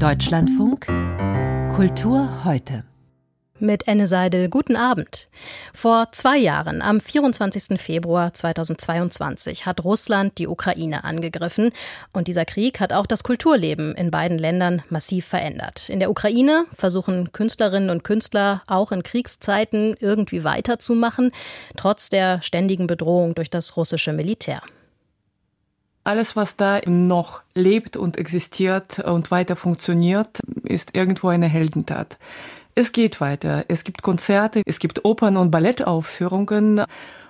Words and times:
Deutschlandfunk 0.00 0.86
Kultur 1.74 2.44
heute 2.44 2.84
mit 3.58 3.86
Enne 3.86 4.06
Seidel. 4.06 4.48
Guten 4.48 4.76
Abend. 4.76 5.28
Vor 5.74 6.08
zwei 6.12 6.38
Jahren, 6.38 6.80
am 6.80 7.00
24. 7.00 7.78
Februar 7.80 8.32
2022, 8.32 9.66
hat 9.66 9.84
Russland 9.84 10.38
die 10.38 10.48
Ukraine 10.48 11.04
angegriffen. 11.04 11.70
Und 12.12 12.28
dieser 12.28 12.46
Krieg 12.46 12.80
hat 12.80 12.94
auch 12.94 13.06
das 13.06 13.22
Kulturleben 13.22 13.94
in 13.94 14.10
beiden 14.10 14.38
Ländern 14.38 14.82
massiv 14.88 15.26
verändert. 15.26 15.90
In 15.90 16.00
der 16.00 16.10
Ukraine 16.10 16.64
versuchen 16.74 17.32
Künstlerinnen 17.32 17.90
und 17.90 18.02
Künstler 18.02 18.62
auch 18.66 18.92
in 18.92 19.02
Kriegszeiten 19.02 19.94
irgendwie 20.00 20.44
weiterzumachen, 20.44 21.32
trotz 21.76 22.08
der 22.08 22.40
ständigen 22.42 22.86
Bedrohung 22.86 23.34
durch 23.34 23.50
das 23.50 23.76
russische 23.76 24.12
Militär. 24.14 24.62
Alles, 26.10 26.34
was 26.34 26.56
da 26.56 26.80
noch 26.86 27.42
lebt 27.54 27.96
und 27.96 28.18
existiert 28.18 28.98
und 28.98 29.30
weiter 29.30 29.54
funktioniert, 29.54 30.40
ist 30.64 30.96
irgendwo 30.96 31.28
eine 31.28 31.46
Heldentat. 31.46 32.18
Es 32.74 32.90
geht 32.90 33.20
weiter. 33.20 33.64
Es 33.68 33.84
gibt 33.84 34.02
Konzerte, 34.02 34.62
es 34.66 34.80
gibt 34.80 35.04
Opern- 35.04 35.36
und 35.36 35.52
Ballettaufführungen. 35.52 36.82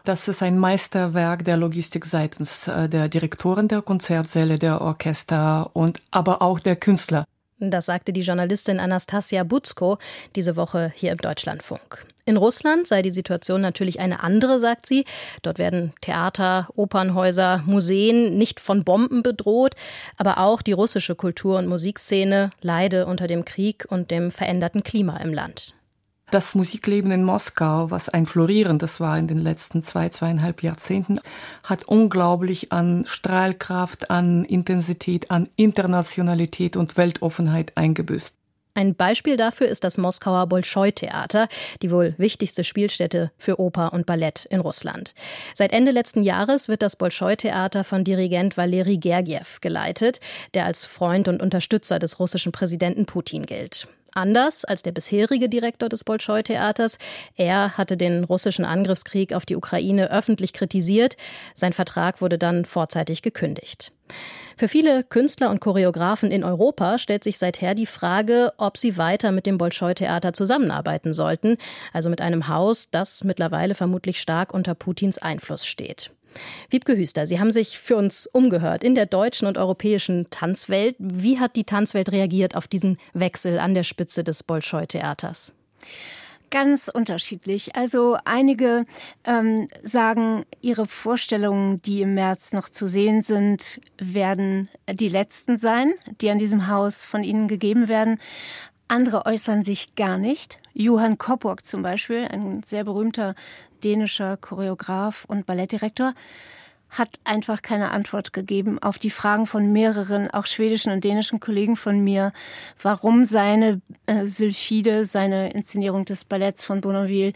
Das 0.05 0.29
ist 0.29 0.43
ein 0.43 0.59
Meisterwerk 0.59 1.45
der 1.45 1.59
Logistik 1.59 2.07
seitens 2.07 2.69
äh, 2.69 2.89
der 2.89 3.11
Direktoren 3.11 3.69
der 3.69 3.83
Konzertsäle, 3.83 4.59
der 4.59 4.81
Orchester 4.81 5.69
und 5.75 6.01
aber 6.11 6.41
auch 6.41 6.59
der 6.59 6.77
Künstler. 6.77 7.25
Das 7.61 7.87
sagte 7.87 8.13
die 8.15 8.23
Journalistin 8.23 8.81
Anastasia 8.81 9.45
Butzko 9.45 9.99
diese 10.35 10.57
Woche 10.57 10.93
hier 10.97 11.13
im 11.13 11.19
Deutschlandfunk. 11.19 12.07
In 12.25 12.37
Russland 12.37 12.87
sei 12.87 13.03
die 13.03 13.11
Situation 13.11 13.61
natürlich 13.61 14.01
eine 14.01 14.23
andere, 14.23 14.61
sagt 14.61 14.87
sie. 14.87 15.05
Dort 15.43 15.59
werden 15.59 15.93
Theater, 16.01 16.69
Opernhäuser, 16.75 17.63
Museen 17.67 18.39
nicht 18.39 18.61
von 18.61 18.85
Bomben 18.85 19.23
bedroht, 19.23 19.75
aber 20.17 20.39
auch 20.39 20.63
die 20.63 20.73
russische 20.73 21.15
Kultur- 21.15 21.59
und 21.59 21.67
Musikszene 21.67 22.51
leide 22.63 23.07
unter 23.07 23.27
dem 23.27 23.45
Krieg 23.45 23.87
und 23.89 24.11
dem 24.11 24.31
veränderten 24.31 24.83
Klima 24.83 25.19
im 25.19 25.35
Land. 25.35 25.75
Das 26.31 26.55
Musikleben 26.55 27.11
in 27.11 27.25
Moskau, 27.25 27.91
was 27.91 28.09
ein 28.09 28.25
florierendes 28.25 29.01
war 29.01 29.19
in 29.19 29.27
den 29.27 29.39
letzten 29.39 29.83
zwei, 29.83 30.11
zweieinhalb 30.11 30.63
Jahrzehnten, 30.63 31.19
hat 31.65 31.89
unglaublich 31.89 32.71
an 32.71 33.05
Strahlkraft, 33.09 34.13
an 34.13 34.45
Intensität, 34.45 35.33
an 35.33 35.49
Internationalität 35.57 36.77
und 36.77 36.97
Weltoffenheit 36.97 37.77
eingebüßt. 37.77 38.37
Ein 38.75 38.95
Beispiel 38.95 39.37
dafür 39.37 39.67
ist 39.67 39.83
das 39.83 39.99
Moskauer 39.99 40.47
Bolschoi-Theater, 40.47 41.49
die 41.83 41.91
wohl 41.91 42.15
wichtigste 42.19 42.63
Spielstätte 42.63 43.33
für 43.37 43.59
Oper 43.59 43.93
und 43.93 44.07
Ballett 44.07 44.45
in 44.45 44.61
Russland. 44.61 45.15
Seit 45.57 45.73
Ende 45.73 45.91
letzten 45.91 46.23
Jahres 46.23 46.69
wird 46.69 46.83
das 46.83 46.95
Bolschoi-Theater 46.95 47.83
von 47.83 48.05
Dirigent 48.05 48.57
Valeri 48.57 48.99
Gergiev 48.99 49.61
geleitet, 49.61 50.21
der 50.55 50.67
als 50.67 50.85
Freund 50.85 51.27
und 51.27 51.43
Unterstützer 51.43 51.99
des 51.99 52.21
russischen 52.21 52.53
Präsidenten 52.53 53.07
Putin 53.07 53.47
gilt. 53.47 53.89
Anders 54.15 54.65
als 54.65 54.83
der 54.83 54.93
bisherige 54.93 55.49
Direktor 55.49 55.89
des 55.89 56.05
Bolschoi-Theaters. 56.05 56.99
Er 57.37 57.77
hatte 57.77 57.97
den 57.97 58.25
russischen 58.25 58.65
Angriffskrieg 58.65 59.33
auf 59.35 59.47
die 59.47 59.57
Ukraine 59.57 60.11
öffentlich 60.11 60.53
kritisiert. 60.53 61.17
Sein 61.55 61.73
Vertrag 61.73 62.21
wurde 62.21 62.39
dann 62.39 62.65
vorzeitig 62.65 63.23
gekündigt. 63.23 63.93
Für 64.57 64.69
viele 64.69 65.05
Künstler 65.05 65.51
und 65.51 65.61
Choreografen 65.61 66.31
in 66.31 66.45
Europa 66.45 66.99
stellt 66.99 67.25
sich 67.25 67.39
seither 67.39 67.75
die 67.75 67.87
Frage, 67.87 68.53
ob 68.59 68.77
sie 68.77 68.99
weiter 68.99 69.33
mit 69.33 69.47
dem 69.47 69.57
Bolschoi-Theater 69.57 70.33
zusammenarbeiten 70.33 71.13
sollten, 71.13 71.57
also 71.93 72.11
mit 72.11 72.21
einem 72.21 72.49
Haus, 72.49 72.91
das 72.91 73.25
mittlerweile 73.25 73.75
vermutlich 73.75 74.21
stark 74.21 74.53
unter 74.53 74.75
Putins 74.75 75.19
Einfluss 75.19 75.65
steht. 75.65 76.11
Wiebke 76.71 76.97
Hüster, 76.97 77.27
Sie 77.27 77.41
haben 77.41 77.53
sich 77.53 77.79
für 77.79 77.97
uns 77.97 78.27
umgehört 78.27 78.85
in 78.85 78.95
der 78.95 79.07
deutschen 79.07 79.47
und 79.47 79.59
europäischen 79.59 80.29
Tanzwelt. 80.31 80.97
Wie 80.99 81.39
hat 81.39 81.57
die 81.57 81.65
Tanzwelt 81.65 82.13
reagiert 82.13 82.57
auf 82.57 82.69
diesen 82.69 82.99
Wechsel 83.13 83.59
an 83.59 83.75
der 83.75 83.85
Spitze 83.85 84.25
des 84.25 84.43
Bolschoi-Theaters? 84.43 85.55
Ganz 86.51 86.89
unterschiedlich. 86.89 87.77
Also 87.77 88.17
einige 88.25 88.85
ähm, 89.25 89.69
sagen, 89.85 90.45
ihre 90.61 90.85
Vorstellungen, 90.87 91.81
die 91.83 92.03
im 92.03 92.15
März 92.15 92.53
noch 92.53 92.69
zu 92.69 92.89
sehen 92.89 93.23
sind, 93.23 93.81
werden 93.99 94.69
die 94.91 95.09
letzten 95.09 95.59
sein, 95.59 95.95
die 96.21 96.29
an 96.29 96.39
diesem 96.39 96.67
Haus 96.67 97.05
von 97.05 97.23
ihnen 97.23 97.47
gegeben 97.47 97.87
werden. 97.87 98.19
Andere 98.91 99.25
äußern 99.25 99.63
sich 99.63 99.95
gar 99.95 100.19
nicht. 100.19 100.59
Johann 100.75 101.17
Kopburg 101.17 101.65
zum 101.65 101.81
Beispiel, 101.81 102.27
ein 102.27 102.65
sehr 102.65 102.83
berühmter 102.83 103.37
dänischer 103.85 104.37
Choreograf 104.37 105.25
und 105.29 105.47
Ballettdirektor, 105.47 106.13
hat 106.91 107.21
einfach 107.23 107.63
keine 107.63 107.93
Antwort 107.93 108.33
gegeben 108.33 108.81
auf 108.81 108.99
die 108.99 109.11
Fragen 109.11 109.47
von 109.47 109.73
mehreren, 109.73 110.29
auch 110.29 110.47
schwedischen 110.47 110.93
und 110.93 111.05
dänischen 111.05 111.39
Kollegen 111.39 111.77
von 111.77 112.03
mir, 112.03 112.33
warum 112.83 113.25
seine 113.25 113.81
äh, 114.07 114.27
Sylphide, 114.27 115.05
seine 115.05 115.53
Inszenierung 115.53 116.05
des 116.05 116.25
Balletts 116.25 116.65
von 116.65 116.81
Bonneville 116.81 117.33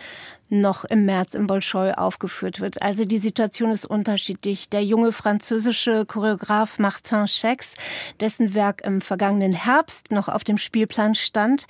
noch 0.49 0.85
im 0.85 1.05
März 1.05 1.35
im 1.35 1.47
Bolschoi 1.47 1.93
aufgeführt 1.93 2.61
wird. 2.61 2.83
Also 2.83 3.05
die 3.05 3.19
Situation 3.19 3.71
ist 3.71 3.87
unterschiedlich. 3.87 4.69
Der 4.69 4.85
junge 4.85 5.13
französische 5.13 6.05
Choreograf 6.07 6.79
Martin 6.79 7.27
Schex, 7.29 7.75
dessen 8.21 8.55
Werk 8.55 8.83
im 8.83 9.01
vergangenen 9.01 9.53
Herbst 9.53 10.11
noch 10.11 10.29
auf 10.29 10.45
dem 10.45 10.59
Spielplan 10.59 11.15
stand, 11.15 11.67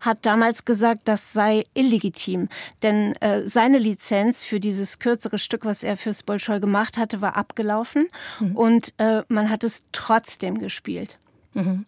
hat 0.00 0.26
damals 0.26 0.64
gesagt, 0.64 1.02
das 1.06 1.32
sei 1.32 1.64
illegitim. 1.74 2.48
Denn 2.82 3.14
äh, 3.16 3.46
seine 3.46 3.78
Lizenz 3.78 4.44
für 4.44 4.60
dieses 4.60 4.98
kürzere 4.98 5.38
Stück, 5.38 5.64
was 5.64 5.82
er 5.82 5.96
fürs 5.96 6.22
Bolschoi 6.22 6.60
gemacht 6.60 6.98
hatte, 6.98 7.20
war 7.20 7.36
abgelaufen 7.36 8.08
mhm. 8.40 8.56
und 8.56 8.94
äh, 8.98 9.22
man 9.28 9.50
hat 9.50 9.64
es 9.64 9.84
trotzdem 9.92 10.58
gespielt. 10.58 11.18
Mhm. 11.54 11.86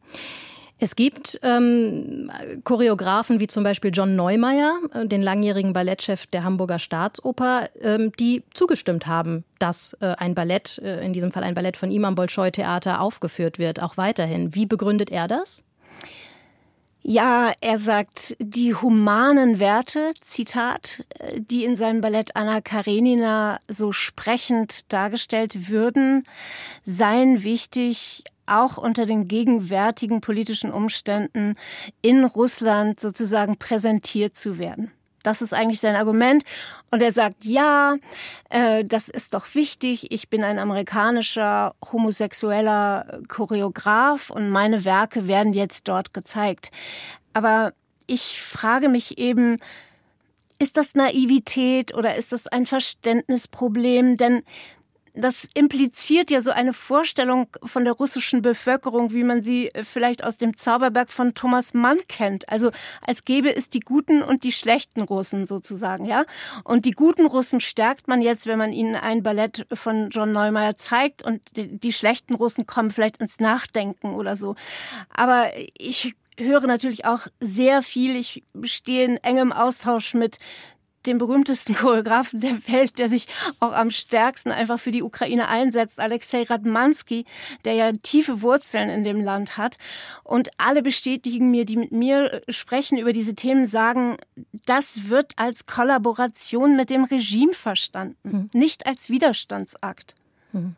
Es 0.82 0.96
gibt 0.96 1.38
ähm, 1.42 2.32
Choreografen 2.64 3.38
wie 3.38 3.46
zum 3.46 3.62
Beispiel 3.64 3.91
John 3.92 4.16
Neumeier, 4.16 4.78
äh, 4.94 5.06
den 5.06 5.20
langjährigen 5.20 5.74
Ballettchef 5.74 6.26
der 6.26 6.42
Hamburger 6.42 6.78
Staatsoper, 6.78 7.68
ähm, 7.82 8.12
die 8.18 8.44
zugestimmt 8.54 9.06
haben, 9.06 9.44
dass 9.58 9.92
äh, 10.00 10.14
ein 10.16 10.34
Ballett, 10.34 10.78
äh, 10.78 11.04
in 11.04 11.12
diesem 11.12 11.32
Fall 11.32 11.44
ein 11.44 11.54
Ballett 11.54 11.76
von 11.76 11.90
ihm 11.90 12.06
am 12.06 12.14
Bolschoi-Theater 12.14 13.02
aufgeführt 13.02 13.58
wird, 13.58 13.82
auch 13.82 13.98
weiterhin. 13.98 14.54
Wie 14.54 14.64
begründet 14.64 15.10
er 15.10 15.28
das? 15.28 15.64
Ja, 17.02 17.52
er 17.62 17.78
sagt, 17.78 18.36
die 18.38 18.74
humanen 18.74 19.58
Werte, 19.58 20.12
Zitat, 20.22 21.04
äh, 21.19 21.40
die 21.40 21.64
in 21.64 21.76
seinem 21.76 22.00
Ballett 22.00 22.36
Anna 22.36 22.62
Karenina 22.62 23.58
so 23.69 23.92
sprechend 23.92 24.92
dargestellt 24.92 25.69
würden, 25.69 26.24
seien 26.84 27.42
wichtig, 27.42 28.24
auch 28.50 28.77
unter 28.77 29.06
den 29.06 29.28
gegenwärtigen 29.28 30.21
politischen 30.21 30.72
Umständen 30.72 31.56
in 32.03 32.25
Russland 32.25 33.00
sozusagen 33.00 33.56
präsentiert 33.56 34.37
zu 34.37 34.59
werden. 34.59 34.91
Das 35.22 35.43
ist 35.43 35.53
eigentlich 35.53 35.81
sein 35.81 35.97
Argument. 35.97 36.44
Und 36.91 37.03
er 37.03 37.12
sagt, 37.12 37.44
ja, 37.44 37.97
äh, 38.49 38.84
das 38.84 39.09
ist 39.09 39.34
doch 39.34 39.55
wichtig. 39.55 40.11
Ich 40.11 40.31
bin 40.31 40.43
ein 40.43 40.59
amerikanischer 40.59 41.75
homosexueller 41.93 43.21
Choreograf 43.28 44.31
und 44.31 44.50
meine 44.50 44.84
Werke 44.84 45.27
werden 45.27 45.53
jetzt 45.53 45.88
dort 45.88 46.15
gezeigt. 46.15 46.71
Aber 47.34 47.72
ich 48.06 48.43
frage 48.43 48.88
mich 48.88 49.19
eben, 49.19 49.59
ist 50.59 50.77
das 50.77 50.94
Naivität 50.94 51.94
oder 51.94 52.17
ist 52.17 52.32
das 52.32 52.47
ein 52.47 52.67
Verständnisproblem? 52.67 54.17
Denn 54.17 54.43
das 55.15 55.48
impliziert 55.54 56.31
ja 56.31 56.41
so 56.41 56.50
eine 56.50 56.72
Vorstellung 56.72 57.48
von 57.62 57.84
der 57.84 57.94
russischen 57.94 58.43
Bevölkerung, 58.43 59.12
wie 59.12 59.25
man 59.25 59.43
sie 59.43 59.69
äh, 59.69 59.84
vielleicht 59.84 60.25
aus 60.25 60.37
dem 60.37 60.56
Zauberberg 60.56 61.10
von 61.10 61.34
Thomas 61.34 61.75
Mann 61.75 61.98
kennt. 62.09 62.48
Also 62.48 62.71
als 63.03 63.25
gäbe 63.25 63.54
es 63.54 63.69
die 63.69 63.81
guten 63.81 64.22
und 64.22 64.44
die 64.44 64.53
schlechten 64.53 65.03
Russen 65.03 65.47
sozusagen, 65.47 66.04
ja. 66.04 66.25
Und 66.65 66.87
die 66.87 66.93
guten 66.93 67.26
Russen 67.26 67.60
stärkt 67.60 68.09
man 68.09 68.20
jetzt, 68.20 68.47
wenn 68.47 68.59
man 68.59 68.72
ihnen 68.72 68.94
ein 68.94 69.22
Ballett 69.22 69.66
von 69.72 70.10
John 70.10 70.32
Neumeier 70.32 70.76
zeigt 70.76 71.22
und 71.22 71.56
die, 71.56 71.78
die 71.78 71.93
schlechten 71.93 72.34
Russen 72.34 72.66
kommen 72.66 72.91
vielleicht 72.91 73.19
ins 73.19 73.41
Nachdenken 73.41 74.15
oder 74.15 74.37
so. 74.37 74.54
Aber 75.12 75.50
ich 75.78 76.15
höre 76.38 76.66
natürlich 76.66 77.05
auch 77.05 77.26
sehr 77.40 77.82
viel. 77.82 78.17
Ich 78.17 78.43
stehe 78.64 79.05
in 79.05 79.17
engem 79.19 79.52
Austausch 79.52 80.14
mit 80.14 80.38
dem 81.06 81.19
berühmtesten 81.19 81.75
Choreografen 81.76 82.41
der 82.41 82.56
Welt, 82.69 82.99
der 82.99 83.08
sich 83.08 83.26
auch 83.58 83.73
am 83.73 83.91
stärksten 83.91 84.50
einfach 84.50 84.79
für 84.79 84.91
die 84.91 85.02
Ukraine 85.02 85.49
einsetzt, 85.49 86.00
Alexei 86.00 86.43
Radmansky, 86.43 87.25
der 87.64 87.75
ja 87.75 87.93
tiefe 87.93 88.43
Wurzeln 88.43 88.91
in 88.91 89.05
dem 89.05 89.20
Land 89.20 89.56
hat. 89.56 89.76
Und 90.25 90.50
alle 90.58 90.82
bestätigen 90.82 91.50
mir, 91.50 91.64
die 91.64 91.76
mit 91.76 91.93
mir 91.93 92.43
sprechen 92.49 92.99
über 92.99 93.12
diese 93.12 93.35
Themen, 93.35 93.67
sagen, 93.67 94.17
das 94.67 95.08
wird 95.08 95.32
als 95.37 95.67
Kollaboration 95.67 96.76
mit 96.76 96.91
dem 96.91 97.05
Regime 97.05 97.53
verstanden, 97.53 98.17
mhm. 98.23 98.50
nicht 98.53 98.87
als 98.87 99.11
Widerstandsakt. 99.11 100.14
Mhm. 100.53 100.75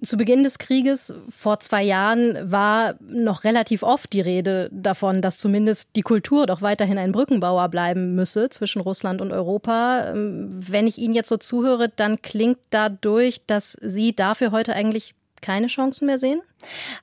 Zu 0.00 0.16
Beginn 0.16 0.44
des 0.44 0.58
Krieges 0.58 1.12
vor 1.28 1.58
zwei 1.58 1.82
Jahren 1.82 2.38
war 2.52 2.94
noch 3.00 3.42
relativ 3.42 3.82
oft 3.82 4.12
die 4.12 4.20
Rede 4.20 4.70
davon, 4.72 5.20
dass 5.20 5.38
zumindest 5.38 5.96
die 5.96 6.02
Kultur 6.02 6.46
doch 6.46 6.62
weiterhin 6.62 6.98
ein 6.98 7.10
Brückenbauer 7.10 7.68
bleiben 7.68 8.14
müsse 8.14 8.48
zwischen 8.48 8.80
Russland 8.80 9.20
und 9.20 9.32
Europa. 9.32 10.12
Ähm, 10.12 10.50
wenn 10.52 10.86
ich 10.86 10.98
Ihnen 10.98 11.14
jetzt 11.14 11.28
so 11.28 11.36
zuhöre, 11.36 11.88
dann 11.88 12.22
klingt 12.22 12.58
dadurch, 12.70 13.44
dass 13.46 13.72
Sie 13.72 14.14
dafür 14.14 14.52
heute 14.52 14.72
eigentlich 14.72 15.14
keine 15.40 15.66
Chancen 15.66 16.06
mehr 16.06 16.18
sehen? 16.18 16.42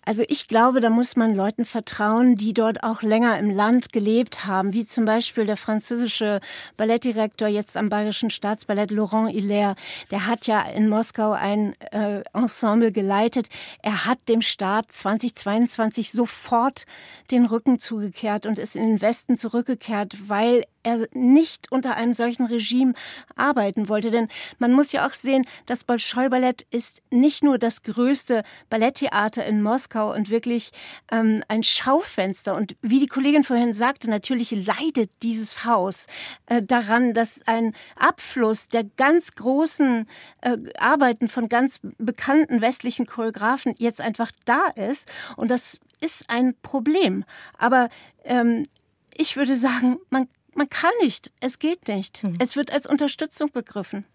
Also 0.06 0.24
ich 0.28 0.48
glaube, 0.48 0.82
da 0.82 0.90
muss 0.90 1.16
man 1.16 1.36
Leuten 1.36 1.66
vertrauen, 1.66 2.36
die 2.36 2.54
dort 2.54 2.84
auch 2.84 3.02
länger 3.02 3.40
im 3.40 3.50
Land 3.50 3.94
gelebt 3.94 4.46
haben, 4.46 4.74
wie 4.74 4.86
zum 4.86 5.06
Beispiel 5.06 5.46
der 5.46 5.58
französische 5.58 6.42
Ballettdirektor 6.78 7.48
jetzt 7.48 7.78
am 7.78 7.90
Bayerischen 7.90 8.30
Staatsballett 8.30 8.92
Laurent 8.92 9.32
Hilaire. 9.32 9.76
Der 10.12 10.28
hat 10.28 10.48
ja 10.48 10.62
in 10.62 10.90
Moskau 10.90 11.32
ein 11.32 11.76
äh, 11.92 12.22
Ensemble 12.34 12.92
geleitet. 12.92 13.48
Er 13.82 14.06
hat 14.06 14.20
dem 14.28 14.42
Staat 14.42 14.92
2022 14.92 16.12
sofort 16.12 16.86
den 17.32 17.46
Rücken 17.46 17.80
zugekehrt 17.80 18.46
und 18.46 18.60
ist 18.60 18.76
in 18.76 18.88
den 18.88 19.02
Westen 19.02 19.38
zurückgekehrt, 19.38 20.16
weil 20.28 20.66
er 20.84 21.08
nicht 21.14 21.72
unter 21.72 21.96
einem 21.96 22.14
solchen 22.14 22.46
Regime 22.46 22.94
arbeiten 23.36 23.90
wollte. 23.90 24.12
Denn 24.12 24.28
man 24.60 24.72
muss 24.72 24.92
ja 24.92 25.06
auch 25.06 25.14
sehen, 25.14 25.46
das 25.66 25.84
Bolschoi-Ballett 25.84 26.66
ist 26.70 27.02
nicht 27.10 27.44
nur 27.44 27.58
das 27.58 27.82
größte 27.84 28.44
Balletttheater 28.70 29.45
in 29.46 29.62
Moskau 29.62 30.14
und 30.14 30.30
wirklich 30.30 30.72
ähm, 31.12 31.44
ein 31.48 31.64
Schaufenster. 31.64 32.56
Und 32.56 32.76
wie 32.82 33.00
die 33.00 33.08
Kollegin 33.08 33.44
vorhin 33.44 33.74
sagte, 33.74 34.10
natürlich 34.10 34.52
leidet 34.52 35.12
dieses 35.24 35.66
Haus 35.66 36.08
äh, 36.48 36.62
daran, 36.62 37.14
dass 37.14 37.42
ein 37.48 37.74
Abfluss 37.96 38.68
der 38.70 38.84
ganz 38.84 39.36
großen 39.36 40.08
äh, 40.42 40.58
Arbeiten 40.78 41.28
von 41.28 41.50
ganz 41.50 41.80
bekannten 41.98 42.62
westlichen 42.62 43.06
Choreografen 43.06 43.74
jetzt 43.78 44.02
einfach 44.02 44.32
da 44.46 44.68
ist. 44.76 45.08
Und 45.36 45.50
das 45.52 45.80
ist 46.02 46.30
ein 46.30 46.56
Problem. 46.62 47.24
Aber 47.58 47.90
ähm, 48.24 48.68
ich 49.16 49.38
würde 49.38 49.56
sagen, 49.56 49.98
man 50.10 50.28
man 50.56 50.70
kann 50.70 50.92
nicht. 51.02 51.32
Es 51.42 51.60
geht 51.60 51.88
nicht. 51.88 52.24
Mhm. 52.24 52.38
Es 52.40 52.56
wird 52.56 52.72
als 52.72 52.88
Unterstützung 52.88 53.52
begriffen. 53.52 54.06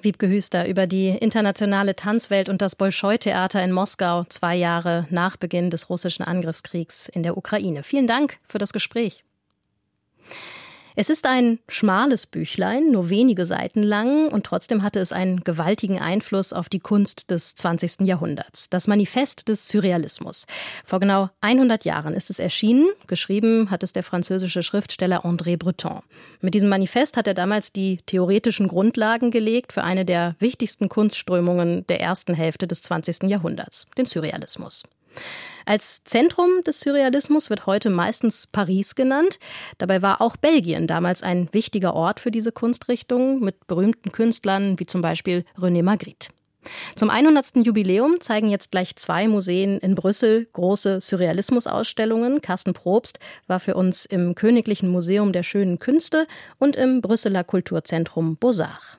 Wiebke 0.00 0.28
Hüster 0.28 0.68
über 0.68 0.86
die 0.86 1.08
internationale 1.08 1.96
Tanzwelt 1.96 2.48
und 2.48 2.62
das 2.62 2.76
Bolschoi-Theater 2.76 3.62
in 3.62 3.72
Moskau, 3.72 4.24
zwei 4.28 4.54
Jahre 4.54 5.06
nach 5.10 5.36
Beginn 5.36 5.70
des 5.70 5.90
russischen 5.90 6.22
Angriffskriegs 6.22 7.08
in 7.08 7.22
der 7.22 7.36
Ukraine. 7.36 7.82
Vielen 7.82 8.06
Dank 8.06 8.38
für 8.46 8.58
das 8.58 8.72
Gespräch. 8.72 9.24
Es 11.00 11.10
ist 11.10 11.26
ein 11.26 11.60
schmales 11.68 12.26
Büchlein, 12.26 12.90
nur 12.90 13.08
wenige 13.08 13.46
Seiten 13.46 13.84
lang, 13.84 14.26
und 14.32 14.44
trotzdem 14.44 14.82
hatte 14.82 14.98
es 14.98 15.12
einen 15.12 15.44
gewaltigen 15.44 16.00
Einfluss 16.00 16.52
auf 16.52 16.68
die 16.68 16.80
Kunst 16.80 17.30
des 17.30 17.54
20. 17.54 18.00
Jahrhunderts. 18.00 18.68
Das 18.68 18.88
Manifest 18.88 19.46
des 19.46 19.68
Surrealismus. 19.68 20.48
Vor 20.84 20.98
genau 20.98 21.30
100 21.40 21.84
Jahren 21.84 22.14
ist 22.14 22.30
es 22.30 22.40
erschienen. 22.40 22.88
Geschrieben 23.06 23.70
hat 23.70 23.84
es 23.84 23.92
der 23.92 24.02
französische 24.02 24.64
Schriftsteller 24.64 25.24
André 25.24 25.56
Breton. 25.56 26.00
Mit 26.40 26.54
diesem 26.54 26.68
Manifest 26.68 27.16
hat 27.16 27.28
er 27.28 27.34
damals 27.34 27.72
die 27.72 27.98
theoretischen 27.98 28.66
Grundlagen 28.66 29.30
gelegt 29.30 29.72
für 29.72 29.84
eine 29.84 30.04
der 30.04 30.34
wichtigsten 30.40 30.88
Kunstströmungen 30.88 31.86
der 31.86 32.00
ersten 32.00 32.34
Hälfte 32.34 32.66
des 32.66 32.82
20. 32.82 33.22
Jahrhunderts, 33.30 33.86
den 33.96 34.06
Surrealismus. 34.06 34.82
Als 35.66 36.02
Zentrum 36.04 36.64
des 36.66 36.80
Surrealismus 36.80 37.50
wird 37.50 37.66
heute 37.66 37.90
meistens 37.90 38.46
Paris 38.46 38.94
genannt. 38.94 39.38
Dabei 39.76 40.00
war 40.00 40.22
auch 40.22 40.38
Belgien 40.38 40.86
damals 40.86 41.22
ein 41.22 41.48
wichtiger 41.52 41.94
Ort 41.94 42.20
für 42.20 42.30
diese 42.30 42.52
Kunstrichtung 42.52 43.40
mit 43.40 43.66
berühmten 43.66 44.10
Künstlern 44.10 44.78
wie 44.78 44.86
zum 44.86 45.02
Beispiel 45.02 45.44
René 45.58 45.82
Magritte. 45.82 46.28
Zum 46.96 47.10
100. 47.10 47.66
Jubiläum 47.66 48.20
zeigen 48.20 48.48
jetzt 48.48 48.70
gleich 48.70 48.96
zwei 48.96 49.28
Museen 49.28 49.78
in 49.78 49.94
Brüssel 49.94 50.48
große 50.52 51.00
Surrealismus-Ausstellungen. 51.00 52.40
Carsten 52.40 52.72
Probst 52.72 53.18
war 53.46 53.60
für 53.60 53.74
uns 53.74 54.06
im 54.06 54.34
Königlichen 54.34 54.88
Museum 54.88 55.32
der 55.32 55.42
Schönen 55.42 55.78
Künste 55.78 56.26
und 56.58 56.76
im 56.76 57.00
Brüsseler 57.00 57.44
Kulturzentrum 57.44 58.36
Beaux-Arts. 58.36 58.98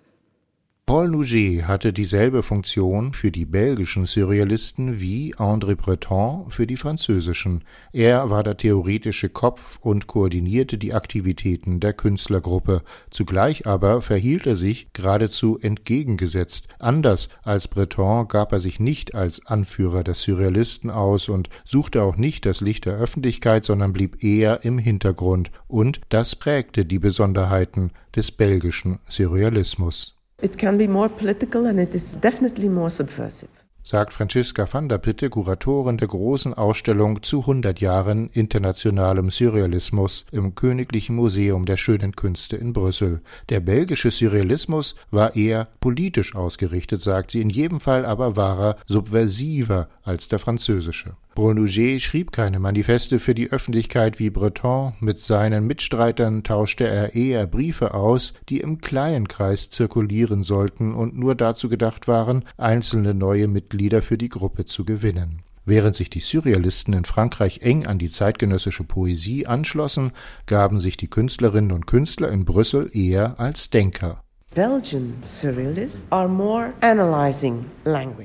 Paul 0.90 1.10
Nouget 1.10 1.68
hatte 1.68 1.94
dieselbe 1.94 2.42
Funktion 2.42 3.14
für 3.14 3.30
die 3.30 3.46
belgischen 3.46 4.08
Surrealisten 4.08 5.00
wie 5.00 5.36
André 5.36 5.76
Breton 5.76 6.50
für 6.50 6.66
die 6.66 6.78
französischen. 6.78 7.64
Er 7.94 8.32
war 8.32 8.42
der 8.42 8.58
theoretische 8.58 9.30
Kopf 9.30 9.78
und 9.84 10.08
koordinierte 10.08 10.80
die 10.80 10.96
Aktivitäten 10.96 11.80
der 11.80 11.94
Künstlergruppe. 11.94 12.82
Zugleich 13.12 13.68
aber 13.68 14.02
verhielt 14.02 14.48
er 14.48 14.56
sich 14.56 14.92
geradezu 14.92 15.60
entgegengesetzt. 15.60 16.70
Anders 16.80 17.30
als 17.44 17.68
Breton 17.68 18.28
gab 18.28 18.52
er 18.52 18.60
sich 18.60 18.80
nicht 18.80 19.14
als 19.14 19.46
Anführer 19.46 20.04
der 20.04 20.16
Surrealisten 20.16 20.90
aus 20.90 21.30
und 21.30 21.52
suchte 21.66 22.02
auch 22.02 22.18
nicht 22.18 22.48
das 22.48 22.62
Licht 22.62 22.86
der 22.86 22.98
Öffentlichkeit, 22.98 23.64
sondern 23.64 23.94
blieb 23.94 24.24
eher 24.24 24.66
im 24.66 24.80
Hintergrund. 24.80 25.52
Und 25.68 26.02
das 26.10 26.36
prägte 26.36 26.84
die 26.84 26.98
Besonderheiten 26.98 27.92
des 28.16 28.32
belgischen 28.32 28.98
Surrealismus. 29.08 30.16
It 30.42 30.58
can 30.58 30.78
be 30.78 30.88
more 30.88 31.10
political 31.10 31.66
and 31.68 31.80
it 31.80 31.94
is 31.94 32.18
definitely 32.22 32.70
more 32.70 32.90
subversive 32.90 33.50
sagt 33.90 34.14
Franziska 34.14 34.72
van 34.72 34.88
der 34.88 35.00
Pitte, 35.00 35.32
Kuratorin 35.32 35.98
der 35.98 36.08
großen 36.08 36.54
Ausstellung 36.54 37.24
zu 37.24 37.40
100 37.40 37.80
Jahren 37.82 38.30
internationalem 38.34 39.32
Surrealismus 39.32 40.28
im 40.32 40.54
Königlichen 40.54 41.16
Museum 41.16 41.66
der 41.66 41.76
Schönen 41.76 42.16
Künste 42.16 42.56
in 42.56 42.72
Brüssel. 42.74 43.22
Der 43.50 43.62
belgische 43.62 44.12
Surrealismus 44.12 44.94
war 45.10 45.36
eher 45.36 45.70
politisch 45.80 46.36
ausgerichtet, 46.36 47.02
sagt 47.02 47.32
sie, 47.32 47.42
in 47.42 47.50
jedem 47.50 47.80
Fall 47.80 48.06
aber 48.06 48.36
war 48.36 48.60
er 48.60 48.76
subversiver 48.86 49.88
als 50.04 50.28
der 50.28 50.38
französische. 50.38 51.16
Brunouget 51.36 52.02
schrieb 52.02 52.32
keine 52.32 52.60
Manifeste 52.60 53.20
für 53.20 53.34
die 53.34 53.52
Öffentlichkeit 53.52 54.20
wie 54.20 54.30
Breton, 54.30 54.94
mit 55.00 55.20
seinen 55.20 55.66
Mitstreitern 55.68 56.44
tauschte 56.44 56.88
er 56.88 57.16
eher 57.16 57.48
Briefe 57.48 57.94
aus, 57.94 58.34
die 58.50 58.60
im 58.60 58.82
kleinen 58.82 59.28
Kreis 59.28 59.70
zirkulieren 59.70 60.44
sollten 60.44 60.94
und 60.94 61.18
nur 61.18 61.36
dazu 61.36 61.70
gedacht 61.70 62.08
waren, 62.08 62.44
einzelne 62.58 63.14
neue 63.14 63.48
Mitglieder 63.48 64.02
für 64.02 64.18
die 64.18 64.30
Gruppe 64.30 64.66
zu 64.66 64.84
gewinnen. 64.84 65.44
Während 65.66 65.96
sich 65.96 66.10
die 66.10 66.20
Surrealisten 66.20 66.94
in 66.94 67.06
Frankreich 67.06 67.60
eng 67.62 67.86
an 67.86 68.00
die 68.00 68.10
zeitgenössische 68.10 68.84
Poesie 68.84 69.46
anschlossen, 69.46 70.12
gaben 70.48 70.80
sich 70.80 70.98
die 70.98 71.10
Künstlerinnen 71.10 71.72
und 71.72 71.86
Künstler 71.86 72.32
in 72.32 72.44
Brüssel 72.44 72.90
eher 72.92 73.40
als 73.40 73.70
Denker. 73.70 74.24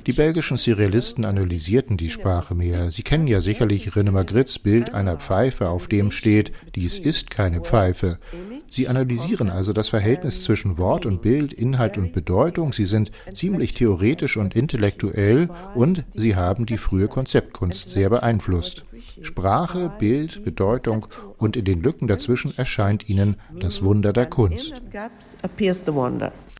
Die 0.05 0.11
belgischen 0.11 0.57
Surrealisten 0.57 1.23
analysierten 1.23 1.95
die 1.95 2.09
Sprache 2.09 2.55
mehr. 2.55 2.91
Sie 2.91 3.03
kennen 3.03 3.27
ja 3.27 3.39
sicherlich 3.39 3.87
René 3.91 4.11
Magrittes 4.11 4.59
Bild 4.59 4.93
einer 4.93 5.15
Pfeife, 5.15 5.69
auf 5.69 5.87
dem 5.87 6.11
steht, 6.11 6.51
dies 6.75 6.99
ist 6.99 7.31
keine 7.31 7.61
Pfeife. 7.61 8.19
Sie 8.69 8.89
analysieren 8.89 9.49
also 9.49 9.71
das 9.71 9.87
Verhältnis 9.87 10.43
zwischen 10.43 10.77
Wort 10.77 11.05
und 11.05 11.21
Bild, 11.21 11.53
Inhalt 11.53 11.97
und 11.97 12.11
Bedeutung. 12.11 12.73
Sie 12.73 12.85
sind 12.85 13.13
ziemlich 13.33 13.73
theoretisch 13.73 14.35
und 14.35 14.57
intellektuell 14.57 15.49
und 15.73 16.03
sie 16.13 16.35
haben 16.35 16.65
die 16.65 16.77
frühe 16.77 17.07
Konzeptkunst 17.07 17.91
sehr 17.91 18.09
beeinflusst. 18.09 18.83
Sprache, 19.25 19.91
Bild, 19.99 20.43
Bedeutung 20.43 21.07
und 21.37 21.57
in 21.57 21.65
den 21.65 21.81
Lücken 21.81 22.07
dazwischen 22.07 22.57
erscheint 22.57 23.09
ihnen 23.09 23.35
das 23.59 23.83
Wunder 23.83 24.13
der 24.13 24.27
Kunst. 24.27 24.81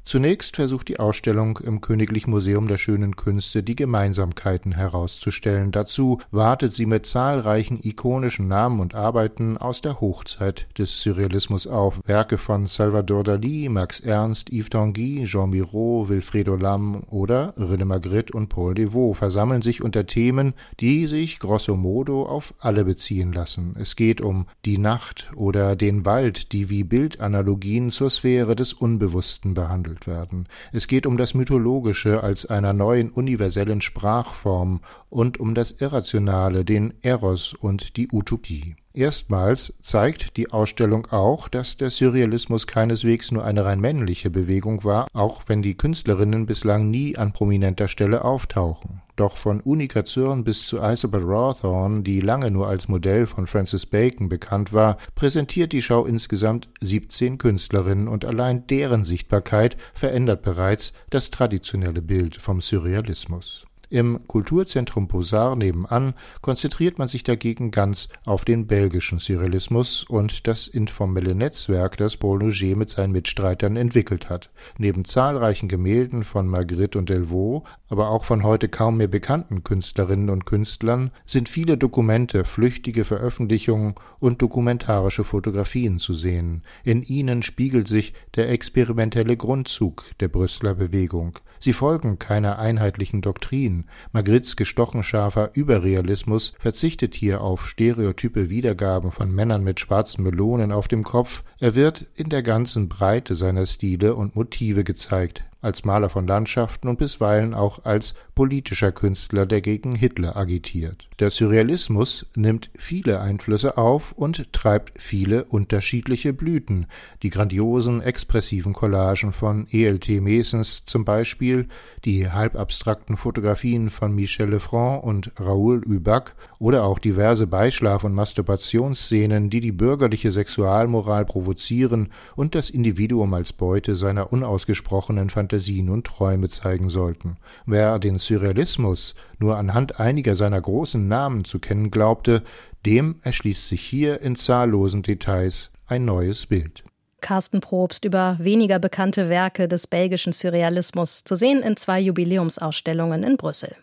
Zunächst 0.08 0.56
versucht 0.56 0.88
die 0.88 1.00
Ausstellung 1.00 1.58
im 1.58 1.82
Königlichen 1.82 2.30
Museum 2.30 2.68
der 2.68 2.78
Schönen 2.78 3.16
Künste 3.16 3.64
die 3.64 3.76
Gemeinsamkeiten 3.76 4.72
herauszustellen. 4.74 5.72
Dazu 5.72 6.20
wartet 6.30 6.74
sie 6.74 6.86
mit 6.86 7.08
zahlreichen 7.08 7.80
ikonischen 7.82 8.48
Namen 8.48 8.82
und 8.82 8.94
Arbeiten 8.94 9.58
aus 9.58 9.82
der 9.82 10.00
Hochzeit 10.00 10.68
des 10.78 11.02
Surrealismus 11.02 11.66
auf. 11.66 12.02
Werke 12.06 12.38
von 12.38 12.68
Salvador 12.68 13.24
Dali, 13.24 13.68
Max 13.68 14.00
Ernst, 14.00 14.52
Yves 14.54 14.70
Tanguy, 14.70 15.24
Jean 15.26 15.50
Miro, 15.50 16.06
Wilfredo 16.08 16.56
Lam 16.56 17.02
oder 17.10 17.56
René 17.58 17.86
Magritte 17.86 18.34
und 18.34 18.50
Paul 18.50 18.76
Devaux 18.76 19.18
versammeln 19.18 19.64
sich 19.64 19.82
unter 19.82 20.06
Themen, 20.06 20.54
die 20.80 21.08
sich 21.08 21.40
grosso 21.40 21.76
modo 21.76 22.28
auf 22.28 22.54
alle 22.60 22.86
beziehen 22.86 23.34
lassen. 23.34 23.76
Es 23.80 23.96
geht 23.96 24.22
um 24.22 24.46
die 24.66 24.78
Nacht 24.78 25.32
oder 25.36 25.76
den 25.76 26.06
Wald, 26.06 26.52
die 26.52 26.70
wie 26.70 26.84
Bildanalogien 26.84 27.90
zur 27.90 28.12
Sphäre 28.12 28.56
des 28.56 28.72
Unbewussten 28.72 29.56
behandelt 29.56 29.95
behandelt 29.96 30.08
werden. 30.08 30.48
Es 30.72 30.88
geht 30.88 31.06
um 31.06 31.18
das 31.18 31.34
Mythologische 31.34 32.24
als 32.24 32.46
einer 32.46 32.74
neuen 32.74 33.10
universellen 33.12 33.82
Sprachform 33.82 34.82
und 35.10 35.40
um 35.40 35.56
das 35.56 35.72
Irrationale, 35.72 36.66
den 36.66 36.94
Eros 37.02 37.54
und 37.54 37.98
die 37.98 38.10
Utopie. 38.12 38.76
Erstmals 38.96 39.74
zeigt 39.82 40.38
die 40.38 40.54
Ausstellung 40.54 41.08
auch, 41.08 41.50
dass 41.50 41.76
der 41.76 41.90
Surrealismus 41.90 42.66
keineswegs 42.66 43.30
nur 43.30 43.44
eine 43.44 43.66
rein 43.66 43.82
männliche 43.82 44.30
Bewegung 44.30 44.86
war, 44.86 45.10
auch 45.12 45.42
wenn 45.48 45.62
die 45.62 45.76
Künstlerinnen 45.76 46.46
bislang 46.46 46.90
nie 46.90 47.18
an 47.18 47.34
prominenter 47.34 47.90
Stelle 47.90 48.24
auftauchen. 48.24 49.02
Doch 49.18 49.36
von 49.36 49.60
Unica 49.60 50.06
Zürn 50.06 50.46
bis 50.46 50.66
zu 50.66 50.78
Isabel 50.78 51.24
Rawthorne, 51.26 52.04
die 52.04 52.22
lange 52.22 52.52
nur 52.52 52.70
als 52.70 52.88
Modell 52.88 53.28
von 53.28 53.48
Francis 53.48 53.86
Bacon 53.86 54.30
bekannt 54.30 54.72
war, 54.72 54.98
präsentiert 55.14 55.74
die 55.74 55.82
Schau 55.82 56.06
insgesamt 56.06 56.70
17 56.80 57.38
Künstlerinnen 57.38 58.08
und 58.08 58.24
allein 58.24 58.66
deren 58.68 59.04
Sichtbarkeit 59.04 59.76
verändert 59.94 60.42
bereits 60.42 60.94
das 61.10 61.32
traditionelle 61.32 62.02
Bild 62.02 62.38
vom 62.38 62.62
Surrealismus. 62.62 63.66
Im 63.96 64.28
Kulturzentrum 64.28 65.08
Posar 65.08 65.56
nebenan 65.56 66.16
konzentriert 66.42 67.00
man 67.00 67.08
sich 67.08 67.24
dagegen 67.24 67.72
ganz 67.72 68.10
auf 68.26 68.44
den 68.44 68.68
belgischen 68.68 69.20
Surrealismus 69.20 70.04
und 70.04 70.48
das 70.48 70.68
informelle 70.68 71.34
Netzwerk, 71.34 71.96
das 71.96 72.18
Paul 72.18 72.40
Nouget 72.40 72.76
mit 72.76 72.90
seinen 72.90 73.14
Mitstreitern 73.14 73.78
entwickelt 73.78 74.30
hat. 74.30 74.50
Neben 74.78 75.06
zahlreichen 75.06 75.70
Gemälden 75.70 76.26
von 76.26 76.46
Magritte 76.46 77.00
und 77.00 77.08
Delvaux, 77.08 77.66
aber 77.88 78.10
auch 78.10 78.26
von 78.26 78.44
heute 78.44 78.68
kaum 78.68 78.98
mehr 78.98 79.08
bekannten 79.08 79.64
Künstlerinnen 79.64 80.30
und 80.30 80.46
Künstlern, 80.46 81.12
sind 81.26 81.48
viele 81.48 81.78
Dokumente, 81.78 82.44
flüchtige 82.44 83.06
Veröffentlichungen 83.06 83.96
und 84.20 84.42
dokumentarische 84.42 85.24
Fotografien 85.24 86.00
zu 86.00 86.16
sehen. 86.16 86.64
In 86.84 87.02
ihnen 87.02 87.44
spiegelt 87.44 87.88
sich 87.88 88.14
der 88.36 88.50
experimentelle 88.50 89.38
Grundzug 89.38 90.04
der 90.20 90.28
Brüsseler 90.28 90.76
Bewegung. 90.76 91.40
Sie 91.62 91.72
folgen 91.72 92.20
keiner 92.20 92.60
einheitlichen 92.60 93.22
Doktrin. 93.22 93.85
Magrittes 94.12 94.56
gestochen 94.56 95.04
scharfer 95.04 95.52
Überrealismus 95.54 96.54
verzichtet 96.60 97.16
hier 97.16 97.42
auf 97.42 97.68
stereotype 97.68 98.50
Wiedergaben 98.50 99.12
von 99.12 99.34
Männern 99.34 99.64
mit 99.64 99.80
schwarzen 99.80 100.24
Melonen 100.24 100.72
auf 100.72 100.88
dem 100.88 101.04
Kopf, 101.04 101.44
er 101.60 101.76
wird 101.76 102.10
in 102.16 102.30
der 102.30 102.44
ganzen 102.44 102.90
Breite 102.90 103.36
seiner 103.36 103.66
Stile 103.66 104.16
und 104.16 104.36
Motive 104.36 104.84
gezeigt 104.84 105.44
als 105.66 105.84
Maler 105.84 106.10
von 106.10 106.28
Landschaften 106.28 106.88
und 106.88 106.98
bisweilen 106.98 107.54
auch 107.54 107.84
als 107.84 108.14
politischer 108.36 108.92
Künstler, 108.92 109.46
der 109.46 109.62
gegen 109.62 109.96
Hitler 109.96 110.36
agitiert. 110.36 111.10
Der 111.20 111.30
Surrealismus 111.30 112.26
nimmt 112.36 112.70
viele 112.78 113.22
Einflüsse 113.22 113.78
auf 113.78 114.12
und 114.12 114.52
treibt 114.52 115.02
viele 115.02 115.46
unterschiedliche 115.46 116.34
Blüten. 116.34 116.88
Die 117.24 117.30
grandiosen, 117.30 118.02
expressiven 118.02 118.74
Collagen 118.74 119.32
von 119.32 119.66
E.L.T. 119.72 120.20
Mesens 120.20 120.86
zum 120.86 121.06
Beispiel, 121.06 121.68
die 122.04 122.30
halbabstrakten 122.30 123.16
Fotografien 123.18 123.90
von 123.90 124.14
Michel 124.14 124.50
Lefranc 124.50 125.04
und 125.04 125.32
Raoul 125.40 125.82
Hubac 125.88 126.36
oder 126.60 126.84
auch 126.84 127.00
diverse 127.00 127.48
Beischlaf- 127.48 128.04
und 128.04 128.14
Masturbationsszenen, 128.14 129.50
die 129.50 129.62
die 129.62 129.72
bürgerliche 129.72 130.32
Sexualmoral 130.32 131.26
provozieren 131.26 132.10
und 132.36 132.54
das 132.54 132.70
Individuum 132.70 133.34
als 133.34 133.54
Beute 133.54 133.96
seiner 133.96 134.34
unausgesprochenen 134.34 135.30
Fantasien 135.56 135.90
und 135.90 136.06
Träume 136.06 136.50
zeigen 136.50 136.90
sollten. 136.90 137.38
Wer 137.66 137.98
den 138.00 138.20
Surrealismus 138.20 139.16
nur 139.40 139.56
anhand 139.56 140.02
einiger 140.02 140.36
seiner 140.36 140.60
großen 140.60 141.08
Namen 141.08 141.46
zu 141.46 141.60
kennen 141.60 141.92
glaubte, 141.92 142.44
dem 142.86 143.16
erschließt 143.24 143.70
sich 143.70 143.82
hier 143.82 144.22
in 144.22 144.36
zahllosen 144.36 145.02
Details 145.02 145.72
ein 145.88 146.04
neues 146.04 146.48
Bild. 146.48 146.84
Carsten 147.22 147.62
Probst 147.62 148.04
über 148.04 148.38
weniger 148.40 148.80
bekannte 148.80 149.30
Werke 149.30 149.70
des 149.70 149.88
belgischen 149.88 150.34
Surrealismus, 150.34 151.24
zu 151.24 151.36
sehen 151.36 151.64
in 151.64 151.78
zwei 151.78 152.02
Jubiläumsausstellungen 152.02 153.24
in 153.24 153.38
Brüssel. 153.38 153.76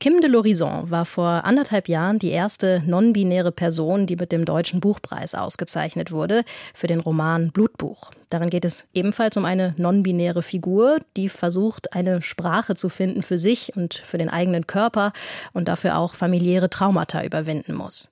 Kim 0.00 0.22
de 0.22 0.30
l'Horizon 0.30 0.90
war 0.90 1.04
vor 1.04 1.44
anderthalb 1.44 1.86
Jahren 1.86 2.18
die 2.18 2.30
erste 2.30 2.82
non-binäre 2.86 3.52
Person, 3.52 4.06
die 4.06 4.16
mit 4.16 4.32
dem 4.32 4.46
Deutschen 4.46 4.80
Buchpreis 4.80 5.34
ausgezeichnet 5.34 6.10
wurde 6.10 6.44
für 6.72 6.86
den 6.86 7.00
Roman 7.00 7.50
Blutbuch. 7.50 8.10
Darin 8.30 8.48
geht 8.48 8.64
es 8.64 8.88
ebenfalls 8.94 9.36
um 9.36 9.44
eine 9.44 9.74
non-binäre 9.76 10.40
Figur, 10.40 11.00
die 11.18 11.28
versucht, 11.28 11.92
eine 11.92 12.22
Sprache 12.22 12.76
zu 12.76 12.88
finden 12.88 13.20
für 13.20 13.38
sich 13.38 13.76
und 13.76 13.92
für 13.92 14.16
den 14.16 14.30
eigenen 14.30 14.66
Körper 14.66 15.12
und 15.52 15.68
dafür 15.68 15.98
auch 15.98 16.14
familiäre 16.14 16.70
Traumata 16.70 17.22
überwinden 17.22 17.74
muss. 17.74 18.08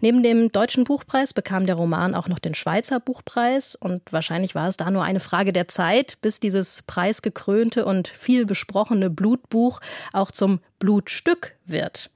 Neben 0.00 0.22
dem 0.22 0.52
Deutschen 0.52 0.84
Buchpreis 0.84 1.32
bekam 1.34 1.66
der 1.66 1.74
Roman 1.76 2.14
auch 2.14 2.28
noch 2.28 2.38
den 2.38 2.54
Schweizer 2.54 3.00
Buchpreis 3.00 3.74
und 3.74 4.02
wahrscheinlich 4.12 4.54
war 4.54 4.68
es 4.68 4.76
da 4.76 4.90
nur 4.90 5.04
eine 5.04 5.20
Frage 5.20 5.52
der 5.52 5.68
Zeit, 5.68 6.18
bis 6.20 6.40
dieses 6.40 6.82
preisgekrönte 6.82 7.84
und 7.84 8.08
viel 8.08 8.46
besprochene 8.46 9.10
Blutbuch 9.10 9.80
auch 10.12 10.30
zum 10.30 10.60
Blutstück 10.78 11.54
wird. 11.64 12.10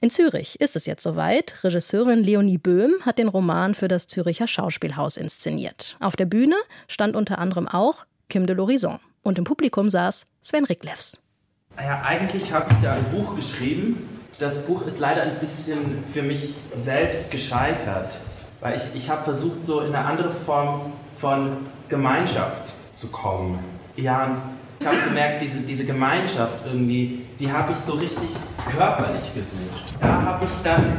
In 0.00 0.10
Zürich 0.10 0.60
ist 0.60 0.76
es 0.76 0.86
jetzt 0.86 1.02
soweit. 1.02 1.64
Regisseurin 1.64 2.22
Leonie 2.22 2.58
Böhm 2.58 2.94
hat 3.02 3.18
den 3.18 3.28
Roman 3.28 3.74
für 3.74 3.88
das 3.88 4.06
Züricher 4.06 4.46
Schauspielhaus 4.46 5.16
inszeniert. 5.16 5.96
Auf 6.00 6.16
der 6.16 6.26
Bühne 6.26 6.56
stand 6.88 7.16
unter 7.16 7.38
anderem 7.38 7.68
auch 7.68 8.06
Kim 8.28 8.46
de 8.46 8.56
l'Horizon. 8.56 8.98
Und 9.22 9.38
im 9.38 9.44
Publikum 9.44 9.90
saß 9.90 10.26
Sven 10.42 10.64
Riklefs. 10.64 11.22
Ja, 11.78 12.02
eigentlich 12.02 12.52
habe 12.52 12.72
ich 12.72 12.82
ja 12.82 12.92
ein 12.92 13.04
Buch 13.10 13.34
geschrieben, 13.34 14.08
das 14.38 14.64
Buch 14.66 14.86
ist 14.86 14.98
leider 14.98 15.22
ein 15.22 15.38
bisschen 15.38 16.04
für 16.12 16.22
mich 16.22 16.54
selbst 16.76 17.30
gescheitert, 17.30 18.16
weil 18.60 18.76
ich, 18.76 18.82
ich 18.94 19.10
habe 19.10 19.24
versucht, 19.24 19.64
so 19.64 19.80
in 19.80 19.94
eine 19.94 20.04
andere 20.04 20.30
Form 20.30 20.92
von 21.18 21.58
Gemeinschaft 21.88 22.72
zu 22.92 23.08
kommen. 23.08 23.58
Ja, 23.96 24.24
und 24.24 24.38
ich 24.80 24.86
habe 24.86 25.00
gemerkt, 25.02 25.42
diese, 25.42 25.60
diese 25.60 25.84
Gemeinschaft 25.84 26.66
irgendwie, 26.66 27.26
die 27.38 27.50
habe 27.50 27.72
ich 27.72 27.78
so 27.78 27.92
richtig 27.92 28.30
körperlich 28.76 29.32
gesucht. 29.34 29.94
Da 30.00 30.22
habe 30.22 30.44
ich 30.44 30.50
dann 30.62 30.96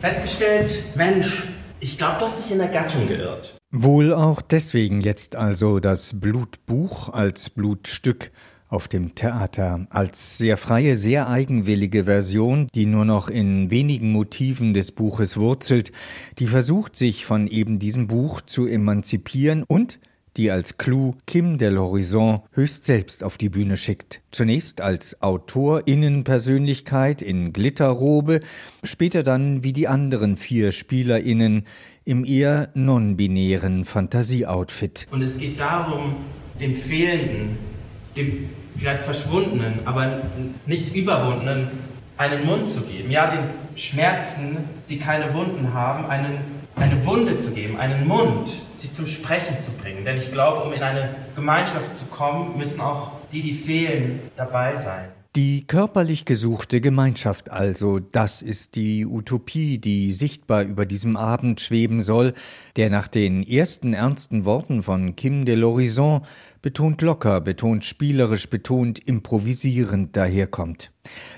festgestellt, 0.00 0.82
Mensch, 0.94 1.44
ich 1.80 1.98
glaube, 1.98 2.16
du 2.18 2.26
hast 2.26 2.38
dich 2.44 2.52
in 2.52 2.58
der 2.58 2.68
Gattung 2.68 3.08
geirrt. 3.08 3.56
Wohl 3.70 4.14
auch 4.14 4.40
deswegen 4.40 5.00
jetzt 5.00 5.36
also 5.36 5.80
das 5.80 6.18
Blutbuch 6.18 7.08
als 7.08 7.50
Blutstück 7.50 8.30
auf 8.68 8.88
dem 8.88 9.14
Theater 9.14 9.86
als 9.90 10.38
sehr 10.38 10.56
freie, 10.56 10.96
sehr 10.96 11.28
eigenwillige 11.28 12.04
Version, 12.04 12.68
die 12.74 12.86
nur 12.86 13.04
noch 13.04 13.28
in 13.28 13.70
wenigen 13.70 14.12
Motiven 14.12 14.74
des 14.74 14.92
Buches 14.92 15.36
wurzelt, 15.36 15.92
die 16.38 16.46
versucht 16.46 16.96
sich 16.96 17.24
von 17.24 17.46
eben 17.46 17.78
diesem 17.78 18.06
Buch 18.06 18.42
zu 18.42 18.66
emanzipieren 18.66 19.62
und 19.62 19.98
die 20.36 20.50
als 20.50 20.76
Clou 20.76 21.14
Kim 21.26 21.58
de 21.58 21.70
l'Horizon 21.70 22.42
höchst 22.52 22.84
selbst 22.84 23.24
auf 23.24 23.38
die 23.38 23.48
Bühne 23.48 23.78
schickt. 23.78 24.20
Zunächst 24.32 24.82
als 24.82 25.22
Autorinnenpersönlichkeit 25.22 27.22
in 27.22 27.52
Glitterrobe, 27.52 28.40
später 28.82 29.22
dann 29.22 29.64
wie 29.64 29.72
die 29.72 29.88
anderen 29.88 30.36
vier 30.36 30.72
SpielerInnen 30.72 31.64
im 32.04 32.24
eher 32.24 32.70
non-binären 32.74 33.84
Fantasieoutfit. 33.84 35.06
Und 35.10 35.22
es 35.22 35.38
geht 35.38 35.58
darum, 35.58 36.16
den 36.60 36.74
Fehlenden 36.74 37.75
dem 38.16 38.48
vielleicht 38.76 39.02
verschwundenen, 39.02 39.80
aber 39.84 40.22
nicht 40.66 40.94
überwundenen 40.94 41.68
einen 42.16 42.46
Mund 42.46 42.68
zu 42.68 42.82
geben. 42.82 43.10
Ja, 43.10 43.30
den 43.30 43.40
Schmerzen, 43.76 44.58
die 44.88 44.98
keine 44.98 45.34
Wunden 45.34 45.72
haben, 45.74 46.06
einen, 46.06 46.38
eine 46.76 47.04
Wunde 47.04 47.36
zu 47.36 47.52
geben, 47.52 47.78
einen 47.78 48.06
Mund, 48.06 48.50
sie 48.76 48.90
zum 48.90 49.06
Sprechen 49.06 49.60
zu 49.60 49.70
bringen. 49.72 50.04
Denn 50.04 50.16
ich 50.16 50.32
glaube, 50.32 50.64
um 50.64 50.72
in 50.72 50.82
eine 50.82 51.14
Gemeinschaft 51.34 51.94
zu 51.94 52.06
kommen, 52.06 52.56
müssen 52.56 52.80
auch 52.80 53.12
die, 53.32 53.42
die 53.42 53.54
fehlen, 53.54 54.20
dabei 54.36 54.76
sein. 54.76 55.08
Die 55.34 55.66
körperlich 55.66 56.24
gesuchte 56.24 56.80
Gemeinschaft 56.80 57.50
also, 57.50 57.98
das 57.98 58.40
ist 58.40 58.74
die 58.74 59.04
Utopie, 59.04 59.76
die 59.78 60.12
sichtbar 60.12 60.62
über 60.62 60.86
diesem 60.86 61.18
Abend 61.18 61.60
schweben 61.60 62.00
soll, 62.00 62.32
der 62.76 62.88
nach 62.88 63.06
den 63.06 63.46
ersten 63.46 63.92
ernsten 63.92 64.46
Worten 64.46 64.82
von 64.82 65.14
Kim 65.14 65.44
de 65.44 65.56
l'Horizon 65.56 66.22
betont 66.62 67.02
locker, 67.02 67.40
betont 67.40 67.84
spielerisch, 67.84 68.48
betont 68.48 68.98
improvisierend 68.98 70.16
daherkommt. 70.16 70.92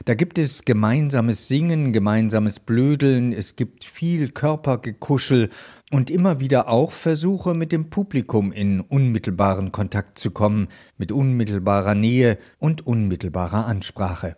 Da 0.05 0.15
gibt 0.15 0.39
es 0.39 0.65
gemeinsames 0.65 1.49
Singen, 1.49 1.93
gemeinsames 1.93 2.61
Blödeln, 2.61 3.33
es 3.33 3.57
gibt 3.57 3.85
viel 3.85 4.31
Körpergekuschel 4.31 5.51
und 5.91 6.11
immer 6.11 6.41
wieder 6.41 6.69
auch 6.69 6.93
Versuche, 6.93 7.55
mit 7.55 7.73
dem 7.73 7.91
Publikum 7.91 8.53
in 8.53 8.81
unmittelbaren 8.81 9.73
Kontakt 9.73 10.19
zu 10.19 10.31
kommen, 10.31 10.69
mit 10.97 11.13
unmittelbarer 11.13 11.95
Nähe 11.95 12.39
und 12.59 12.87
unmittelbarer 12.87 13.67
Ansprache. 13.67 14.37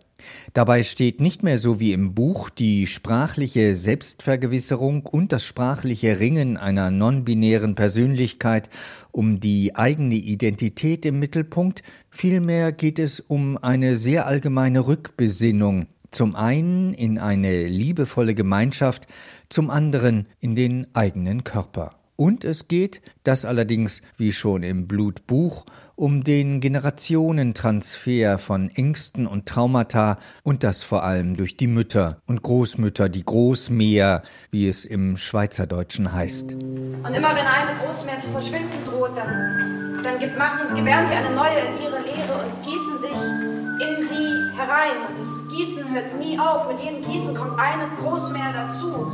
Dabei 0.53 0.83
steht 0.83 1.21
nicht 1.21 1.43
mehr 1.43 1.57
so 1.57 1.79
wie 1.79 1.93
im 1.93 2.13
Buch 2.13 2.49
die 2.49 2.87
sprachliche 2.87 3.75
Selbstvergewisserung 3.75 5.05
und 5.05 5.31
das 5.31 5.45
sprachliche 5.45 6.19
Ringen 6.19 6.57
einer 6.57 6.91
non-binären 6.91 7.75
Persönlichkeit 7.75 8.69
um 9.11 9.39
die 9.39 9.75
eigene 9.75 10.15
Identität 10.15 11.05
im 11.05 11.19
Mittelpunkt, 11.19 11.83
vielmehr 12.09 12.71
geht 12.71 12.99
es 12.99 13.19
um 13.19 13.57
eine 13.57 13.95
sehr 13.95 14.27
allgemeine 14.27 14.87
Rückbesinnung, 14.87 15.87
zum 16.11 16.35
einen 16.35 16.93
in 16.93 17.17
eine 17.17 17.67
liebevolle 17.67 18.35
Gemeinschaft, 18.35 19.07
zum 19.49 19.69
anderen 19.69 20.27
in 20.39 20.55
den 20.55 20.87
eigenen 20.93 21.43
Körper. 21.43 22.00
Und 22.21 22.45
es 22.45 22.67
geht, 22.67 23.01
das 23.23 23.45
allerdings 23.45 24.03
wie 24.15 24.31
schon 24.31 24.61
im 24.61 24.87
Blutbuch, 24.87 25.65
um 25.95 26.23
den 26.23 26.59
Generationentransfer 26.59 28.37
von 28.37 28.69
Ängsten 28.69 29.25
und 29.25 29.47
Traumata 29.47 30.19
und 30.43 30.63
das 30.63 30.83
vor 30.83 31.03
allem 31.03 31.35
durch 31.35 31.57
die 31.57 31.65
Mütter 31.65 32.21
und 32.27 32.43
Großmütter, 32.43 33.09
die 33.09 33.25
Großmäher, 33.25 34.21
wie 34.51 34.67
es 34.67 34.85
im 34.85 35.17
Schweizerdeutschen 35.17 36.13
heißt. 36.13 36.53
Und 36.53 37.05
immer 37.05 37.35
wenn 37.35 37.47
eine 37.47 37.79
Großmäher 37.83 38.19
zu 38.19 38.29
verschwinden 38.29 38.85
droht, 38.85 39.17
dann, 39.17 40.03
dann 40.03 40.19
gibt, 40.19 40.37
machen, 40.37 40.75
gewähren 40.75 41.07
sie 41.07 41.13
eine 41.13 41.33
neue 41.33 41.57
in 41.57 41.81
ihre 41.81 42.01
Lehre 42.01 42.45
und 42.45 42.61
gießen 42.61 42.97
sich 42.99 43.09
in 43.09 44.07
sie 44.07 44.59
herein. 44.59 45.07
Und 45.09 45.17
das 45.17 45.57
Gießen 45.57 45.91
hört 45.91 46.19
nie 46.19 46.37
auf. 46.37 46.67
Mit 46.67 46.83
jedem 46.83 47.01
Gießen 47.01 47.33
kommt 47.33 47.59
eine 47.59 47.89
Großmäher 47.99 48.53
dazu. 48.53 49.11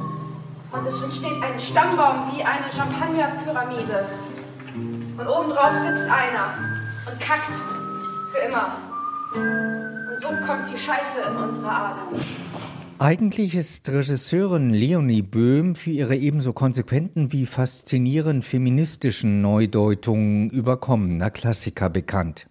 Und 0.71 0.85
es 0.85 1.01
entsteht 1.01 1.41
ein 1.41 1.59
Stammbaum 1.59 2.35
wie 2.35 2.43
eine 2.43 2.69
Champagnerpyramide. 2.71 4.05
Und 5.17 5.27
obendrauf 5.27 5.75
sitzt 5.75 6.09
einer 6.09 6.57
und 7.09 7.19
kackt 7.19 7.55
für 8.31 8.39
immer. 8.47 8.77
Und 9.33 10.19
so 10.19 10.27
kommt 10.45 10.69
die 10.69 10.77
Scheiße 10.77 11.21
in 11.29 11.37
unsere 11.37 11.69
Adern. 11.69 12.25
Eigentlich 12.99 13.53
ist 13.53 13.87
Regisseurin 13.89 14.71
Leonie 14.71 15.21
Böhm 15.21 15.75
für 15.75 15.91
ihre 15.91 16.15
ebenso 16.15 16.51
konsequenten 16.51 17.31
wie 17.31 17.45
faszinierend 17.45 18.43
feministischen 18.43 19.39
Neudeutungen 19.39 20.49
überkommener 20.49 21.29
Klassiker 21.29 21.91
bekannt. 21.91 22.47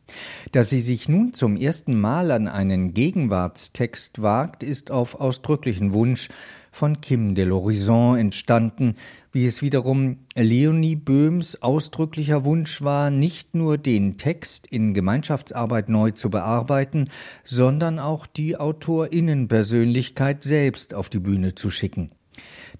Dass 0.53 0.71
sie 0.71 0.79
sich 0.79 1.09
nun 1.09 1.35
zum 1.35 1.57
ersten 1.57 2.01
Mal 2.01 2.31
an 2.31 2.47
einen 2.47 2.95
Gegenwartstext 2.95 4.23
wagt, 4.23 4.63
ist 4.63 4.93
auf 4.93 5.21
ausdrücklichen 5.21 5.93
Wunsch 5.93 6.29
von 6.77 7.01
Kim 7.01 7.35
de 7.35 7.47
l'Horizon 7.47 8.19
entstanden, 8.19 8.97
wie 9.33 9.47
es 9.47 9.63
wiederum 9.63 10.19
Leonie 10.35 10.95
Böhms 10.95 11.63
ausdrücklicher 11.63 12.45
Wunsch 12.45 12.83
war, 12.83 13.11
nicht 13.11 13.55
nur 13.55 13.79
den 13.79 14.19
Text 14.19 14.67
in 14.67 14.93
Gemeinschaftsarbeit 14.93 15.89
neu 15.89 16.11
zu 16.11 16.29
bearbeiten, 16.29 17.09
sondern 17.45 17.99
auch 17.99 18.27
die 18.27 18.59
Autorinnenpersönlichkeit 18.59 20.43
selbst 20.43 20.93
auf 20.93 21.09
die 21.09 21.19
Bühne 21.19 21.55
zu 21.55 21.71
schicken. 21.71 22.11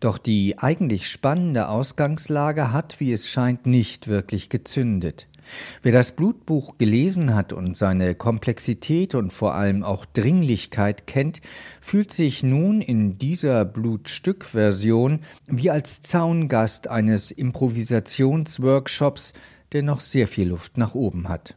Doch 0.01 0.19
die 0.19 0.59
eigentlich 0.59 1.09
spannende 1.09 1.69
Ausgangslage 1.69 2.73
hat, 2.73 3.01
wie 3.01 3.15
es 3.15 3.31
scheint, 3.31 3.65
nicht 3.65 4.09
wirklich 4.09 4.51
gezündet. 4.51 5.27
Wer 5.83 5.93
das 5.93 6.13
Blutbuch 6.13 6.79
gelesen 6.79 7.35
hat 7.35 7.53
und 7.53 7.77
seine 7.77 8.15
Komplexität 8.15 9.15
und 9.15 9.33
vor 9.33 9.55
allem 9.55 9.83
auch 9.83 10.05
Dringlichkeit 10.05 11.07
kennt, 11.07 11.41
fühlt 11.81 12.13
sich 12.13 12.43
nun 12.43 12.81
in 12.81 13.19
dieser 13.19 13.65
Blutstück-Version 13.65 15.21
wie 15.47 15.71
als 15.71 16.03
Zaungast 16.03 16.89
eines 16.89 17.31
Improvisationsworkshops, 17.31 19.33
der 19.73 19.83
noch 19.83 20.01
sehr 20.01 20.29
viel 20.29 20.49
Luft 20.49 20.79
nach 20.79 20.95
oben 20.95 21.29
hat. 21.29 21.57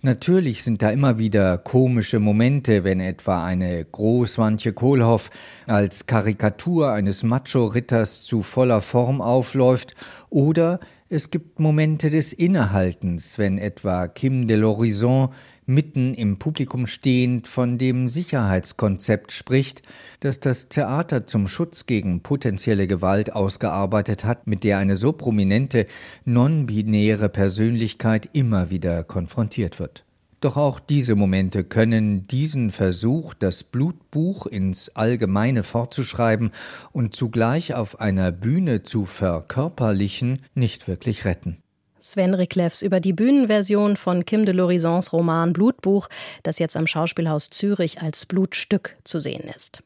Natürlich 0.00 0.64
sind 0.64 0.82
da 0.82 0.90
immer 0.90 1.18
wieder 1.18 1.58
komische 1.58 2.18
Momente, 2.18 2.84
wenn 2.84 3.00
etwa 3.00 3.44
eine 3.44 3.84
Großwantje 3.84 4.72
Kohlhoff 4.72 5.30
als 5.66 6.06
Karikatur 6.06 6.92
eines 6.92 7.22
Macho-Ritters 7.22 8.24
zu 8.24 8.42
voller 8.42 8.80
Form 8.80 9.20
aufläuft 9.20 9.94
oder 10.30 10.80
es 11.12 11.28
gibt 11.28 11.60
Momente 11.60 12.08
des 12.08 12.32
Innehaltens, 12.32 13.36
wenn 13.36 13.58
etwa 13.58 14.08
Kim 14.08 14.46
de 14.46 14.56
l'Horizon 14.56 15.28
mitten 15.66 16.14
im 16.14 16.38
Publikum 16.38 16.86
stehend 16.86 17.46
von 17.48 17.76
dem 17.76 18.08
Sicherheitskonzept 18.08 19.30
spricht, 19.30 19.82
das 20.20 20.40
das 20.40 20.70
Theater 20.70 21.26
zum 21.26 21.48
Schutz 21.48 21.84
gegen 21.84 22.22
potenzielle 22.22 22.86
Gewalt 22.86 23.34
ausgearbeitet 23.34 24.24
hat, 24.24 24.46
mit 24.46 24.64
der 24.64 24.78
eine 24.78 24.96
so 24.96 25.12
prominente 25.12 25.86
non-binäre 26.24 27.28
Persönlichkeit 27.28 28.30
immer 28.32 28.70
wieder 28.70 29.04
konfrontiert 29.04 29.78
wird. 29.78 30.06
Doch 30.42 30.56
auch 30.56 30.80
diese 30.80 31.14
Momente 31.14 31.62
können 31.62 32.26
diesen 32.26 32.72
Versuch, 32.72 33.32
das 33.32 33.62
Blutbuch 33.62 34.46
ins 34.46 34.88
Allgemeine 34.96 35.62
fortzuschreiben 35.62 36.50
und 36.90 37.14
zugleich 37.14 37.74
auf 37.74 38.00
einer 38.00 38.32
Bühne 38.32 38.82
zu 38.82 39.04
verkörperlichen, 39.04 40.42
nicht 40.54 40.88
wirklich 40.88 41.24
retten. 41.24 41.58
Sven 42.00 42.34
Riklefs 42.34 42.82
über 42.82 42.98
die 42.98 43.12
Bühnenversion 43.12 43.96
von 43.96 44.24
Kim 44.24 44.44
de 44.44 44.52
l'Horizons 44.52 45.12
Roman 45.12 45.52
Blutbuch, 45.52 46.08
das 46.42 46.58
jetzt 46.58 46.76
am 46.76 46.88
Schauspielhaus 46.88 47.50
Zürich 47.50 48.02
als 48.02 48.26
Blutstück 48.26 48.96
zu 49.04 49.20
sehen 49.20 49.44
ist. 49.44 49.84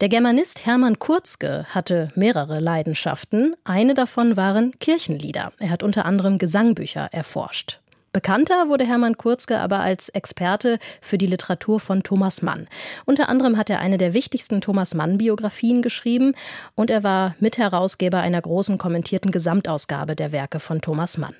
Der 0.00 0.08
Germanist 0.08 0.66
Hermann 0.66 0.98
Kurzke 0.98 1.66
hatte 1.68 2.08
mehrere 2.16 2.58
Leidenschaften. 2.58 3.54
Eine 3.62 3.94
davon 3.94 4.36
waren 4.36 4.76
Kirchenlieder. 4.80 5.52
Er 5.60 5.70
hat 5.70 5.84
unter 5.84 6.04
anderem 6.04 6.38
Gesangbücher 6.38 7.10
erforscht. 7.12 7.78
Bekannter 8.16 8.70
wurde 8.70 8.86
Hermann 8.86 9.18
Kurzke 9.18 9.58
aber 9.58 9.80
als 9.80 10.08
Experte 10.08 10.78
für 11.02 11.18
die 11.18 11.26
Literatur 11.26 11.80
von 11.80 12.02
Thomas 12.02 12.40
Mann. 12.40 12.66
Unter 13.04 13.28
anderem 13.28 13.58
hat 13.58 13.68
er 13.68 13.78
eine 13.80 13.98
der 13.98 14.14
wichtigsten 14.14 14.62
Thomas 14.62 14.94
Mann-Biografien 14.94 15.82
geschrieben 15.82 16.32
und 16.74 16.88
er 16.88 17.02
war 17.02 17.34
Mitherausgeber 17.40 18.18
einer 18.20 18.40
großen 18.40 18.78
kommentierten 18.78 19.32
Gesamtausgabe 19.32 20.16
der 20.16 20.32
Werke 20.32 20.60
von 20.60 20.80
Thomas 20.80 21.18
Mann. 21.18 21.34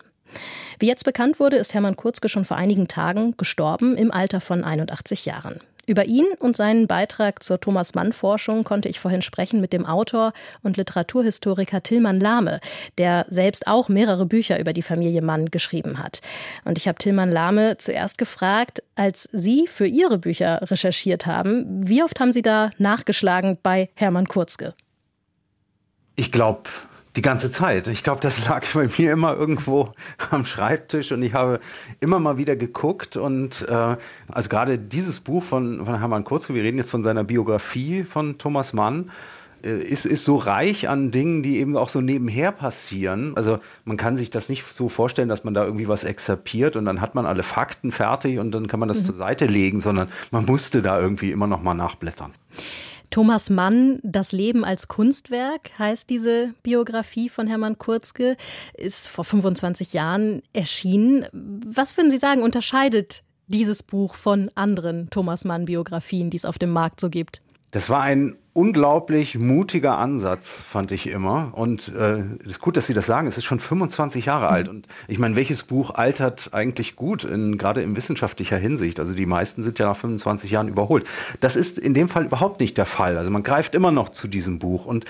Wie 0.78 0.87
jetzt 0.87 1.04
bekannt 1.04 1.40
wurde, 1.40 1.56
ist 1.56 1.73
Hermann 1.73 1.97
Kurzke 1.97 2.28
schon 2.28 2.45
vor 2.45 2.59
einigen 2.59 2.88
Tagen 2.88 3.38
gestorben 3.38 3.97
im 3.97 4.11
Alter 4.11 4.42
von 4.42 4.62
81 4.62 5.25
Jahren. 5.25 5.62
Über 5.86 6.06
ihn 6.06 6.26
und 6.40 6.56
seinen 6.56 6.88
Beitrag 6.88 7.44
zur 7.44 7.60
Thomas 7.60 7.94
Mann 7.94 8.12
Forschung 8.12 8.64
konnte 8.64 8.88
ich 8.88 8.98
vorhin 8.98 9.22
sprechen 9.22 9.60
mit 9.60 9.72
dem 9.72 9.86
Autor 9.86 10.32
und 10.64 10.76
Literaturhistoriker 10.76 11.80
Tillmann 11.80 12.18
Lahme, 12.18 12.60
der 12.98 13.24
selbst 13.28 13.68
auch 13.68 13.88
mehrere 13.88 14.26
Bücher 14.26 14.58
über 14.58 14.72
die 14.72 14.82
Familie 14.82 15.22
Mann 15.22 15.50
geschrieben 15.52 16.02
hat. 16.02 16.22
Und 16.64 16.76
ich 16.76 16.88
habe 16.88 16.99
Tillmann 16.99 17.30
Lahme 17.30 17.76
zuerst 17.76 18.18
gefragt, 18.18 18.82
als 18.96 19.28
Sie 19.32 19.68
für 19.68 19.86
Ihre 19.86 20.18
Bücher 20.18 20.60
recherchiert 20.70 21.25
haben, 21.26 21.64
wie 21.88 22.02
oft 22.02 22.18
haben 22.18 22.32
Sie 22.32 22.42
da 22.42 22.70
nachgeschlagen 22.78 23.56
bei 23.62 23.88
Hermann 23.94 24.26
Kurzke? 24.26 24.75
Ich 26.16 26.32
glaube, 26.32 26.68
die 27.16 27.22
ganze 27.22 27.50
Zeit. 27.50 27.88
Ich 27.88 28.04
glaube, 28.04 28.20
das 28.20 28.44
lag 28.48 28.64
bei 28.74 28.88
mir 28.98 29.12
immer 29.12 29.34
irgendwo 29.34 29.92
am 30.30 30.44
Schreibtisch 30.44 31.12
und 31.12 31.22
ich 31.22 31.34
habe 31.34 31.60
immer 32.00 32.20
mal 32.20 32.38
wieder 32.38 32.56
geguckt 32.56 33.16
und 33.16 33.66
äh, 33.68 33.96
also 34.28 34.48
gerade 34.48 34.78
dieses 34.78 35.20
Buch 35.20 35.42
von, 35.42 35.84
von 35.84 35.98
Hermann 35.98 36.24
Kurzke, 36.24 36.54
wir 36.54 36.62
reden 36.62 36.78
jetzt 36.78 36.90
von 36.90 37.02
seiner 37.02 37.24
Biografie 37.24 38.04
von 38.04 38.38
Thomas 38.38 38.72
Mann, 38.72 39.10
äh, 39.62 39.78
ist, 39.78 40.04
ist 40.04 40.24
so 40.24 40.36
reich 40.36 40.88
an 40.88 41.10
Dingen, 41.10 41.42
die 41.42 41.58
eben 41.58 41.76
auch 41.76 41.88
so 41.88 42.00
nebenher 42.00 42.52
passieren. 42.52 43.36
Also 43.36 43.58
man 43.84 43.96
kann 43.96 44.16
sich 44.16 44.30
das 44.30 44.48
nicht 44.48 44.64
so 44.64 44.88
vorstellen, 44.88 45.28
dass 45.28 45.44
man 45.44 45.54
da 45.54 45.64
irgendwie 45.64 45.88
was 45.88 46.04
exerpiert 46.04 46.76
und 46.76 46.84
dann 46.84 47.00
hat 47.00 47.14
man 47.14 47.26
alle 47.26 47.42
Fakten 47.42 47.92
fertig 47.92 48.38
und 48.38 48.52
dann 48.52 48.68
kann 48.68 48.80
man 48.80 48.88
das 48.88 49.00
mhm. 49.00 49.06
zur 49.06 49.14
Seite 49.16 49.46
legen, 49.46 49.80
sondern 49.80 50.08
man 50.30 50.44
musste 50.44 50.82
da 50.82 51.00
irgendwie 51.00 51.32
immer 51.32 51.46
noch 51.46 51.62
mal 51.62 51.74
nachblättern. 51.74 52.32
Thomas 53.10 53.50
Mann, 53.50 54.00
Das 54.02 54.32
Leben 54.32 54.64
als 54.64 54.88
Kunstwerk 54.88 55.78
heißt 55.78 56.10
diese 56.10 56.54
Biografie 56.62 57.28
von 57.28 57.47
Hermann 57.47 57.78
Kurzke, 57.78 58.36
ist 58.75 59.08
vor 59.08 59.25
25 59.25 59.92
Jahren 59.92 60.42
erschienen. 60.52 61.26
Was 61.32 61.97
würden 61.97 62.10
Sie 62.10 62.19
sagen, 62.19 62.42
unterscheidet 62.42 63.23
dieses 63.49 63.82
Buch 63.82 64.14
von 64.14 64.50
anderen 64.54 65.08
Thomas 65.10 65.45
Mann 65.45 65.66
Biografien, 65.66 66.30
die 66.30 66.36
es 66.36 66.45
auf 66.45 66.58
dem 66.58 66.71
Markt 66.71 67.00
so 67.00 67.10
gibt? 67.10 67.42
Das 67.72 67.90
war 67.90 68.00
ein 68.00 68.36
unglaublich 68.52 69.38
mutiger 69.38 69.98
Ansatz, 69.98 70.50
fand 70.50 70.92
ich 70.92 71.08
immer. 71.08 71.52
Und 71.52 71.88
äh, 71.88 72.20
es 72.20 72.46
äh, 72.46 72.48
ist 72.48 72.60
gut, 72.60 72.76
dass 72.76 72.86
Sie 72.86 72.94
das 72.94 73.04
sagen. 73.04 73.26
Es 73.26 73.36
ist 73.36 73.44
schon 73.44 73.60
25 73.60 74.24
Jahre 74.26 74.46
mhm. 74.46 74.52
alt. 74.52 74.68
Und 74.68 74.86
ich 75.08 75.18
meine, 75.18 75.36
welches 75.36 75.62
Buch 75.62 75.90
altert 75.90 76.54
eigentlich 76.54 76.96
gut, 76.96 77.24
in, 77.24 77.58
gerade 77.58 77.82
in 77.82 77.96
wissenschaftlicher 77.96 78.56
Hinsicht? 78.56 78.98
Also 78.98 79.14
die 79.14 79.26
meisten 79.26 79.62
sind 79.62 79.78
ja 79.78 79.86
nach 79.86 79.96
25 79.96 80.50
Jahren 80.50 80.68
überholt. 80.68 81.06
Das 81.40 81.56
ist 81.56 81.78
in 81.78 81.92
dem 81.92 82.08
Fall 82.08 82.24
überhaupt 82.24 82.60
nicht 82.60 82.78
der 82.78 82.86
Fall. 82.86 83.18
Also 83.18 83.30
man 83.30 83.42
greift 83.42 83.74
immer 83.74 83.90
noch 83.90 84.08
zu 84.08 84.26
diesem 84.26 84.58
Buch. 84.58 84.86
Und 84.86 85.04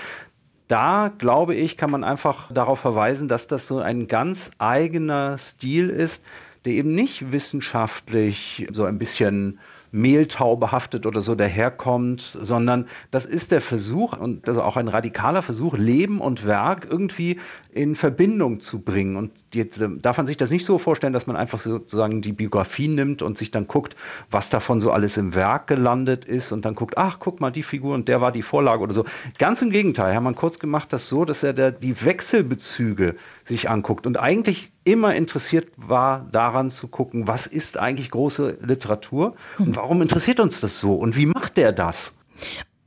da, 0.67 1.11
glaube 1.17 1.55
ich, 1.55 1.77
kann 1.77 1.91
man 1.91 2.03
einfach 2.03 2.51
darauf 2.51 2.79
verweisen, 2.79 3.29
dass 3.29 3.47
das 3.47 3.67
so 3.67 3.79
ein 3.79 4.07
ganz 4.07 4.51
eigener 4.57 5.37
Stil 5.37 5.89
ist, 5.89 6.25
der 6.65 6.73
eben 6.73 6.93
nicht 6.93 7.31
wissenschaftlich 7.31 8.67
so 8.71 8.83
ein 8.83 8.97
bisschen 8.97 9.59
Mehltau 9.91 10.55
behaftet 10.55 11.05
oder 11.05 11.21
so 11.21 11.35
daherkommt, 11.35 12.21
sondern 12.21 12.87
das 13.11 13.25
ist 13.25 13.51
der 13.51 13.61
Versuch 13.61 14.17
und 14.17 14.47
also 14.47 14.61
auch 14.63 14.77
ein 14.77 14.87
radikaler 14.87 15.41
Versuch, 15.41 15.77
Leben 15.77 16.19
und 16.19 16.45
Werk 16.45 16.87
irgendwie 16.89 17.39
in 17.71 17.95
Verbindung 17.95 18.59
zu 18.59 18.81
bringen. 18.81 19.15
Und 19.15 19.31
jetzt 19.53 19.79
äh, 19.81 19.87
darf 20.01 20.17
man 20.17 20.25
sich 20.25 20.37
das 20.37 20.51
nicht 20.51 20.65
so 20.65 20.77
vorstellen, 20.77 21.13
dass 21.13 21.27
man 21.27 21.35
einfach 21.35 21.59
sozusagen 21.59 22.21
die 22.21 22.33
Biografie 22.33 22.87
nimmt 22.87 23.21
und 23.21 23.37
sich 23.37 23.51
dann 23.51 23.67
guckt, 23.67 23.95
was 24.29 24.49
davon 24.49 24.81
so 24.81 24.91
alles 24.91 25.17
im 25.17 25.35
Werk 25.35 25.67
gelandet 25.67 26.25
ist 26.25 26.51
und 26.51 26.65
dann 26.65 26.75
guckt, 26.75 26.97
ach, 26.97 27.17
guck 27.19 27.39
mal, 27.39 27.51
die 27.51 27.63
Figur 27.63 27.93
und 27.93 28.07
der 28.07 28.21
war 28.21 28.31
die 28.31 28.41
Vorlage 28.41 28.83
oder 28.83 28.93
so. 28.93 29.05
Ganz 29.37 29.61
im 29.61 29.69
Gegenteil, 29.69 30.13
Hermann 30.13 30.35
Kurz 30.35 30.59
gemacht 30.59 30.91
das 30.93 31.09
so, 31.09 31.25
dass 31.25 31.43
er 31.43 31.53
der, 31.53 31.71
die 31.71 32.05
Wechselbezüge 32.05 33.15
sich 33.47 33.69
anguckt 33.69 34.05
und 34.05 34.17
eigentlich 34.17 34.71
immer 34.83 35.15
interessiert 35.15 35.69
war, 35.77 36.27
daran 36.31 36.69
zu 36.69 36.87
gucken, 36.87 37.27
was 37.27 37.47
ist 37.47 37.77
eigentlich 37.77 38.11
große 38.11 38.59
Literatur 38.61 39.35
und 39.57 39.75
warum 39.75 40.01
interessiert 40.01 40.39
uns 40.39 40.59
das 40.61 40.79
so 40.79 40.95
und 40.95 41.15
wie 41.15 41.25
macht 41.25 41.57
der 41.57 41.71
das? 41.71 42.13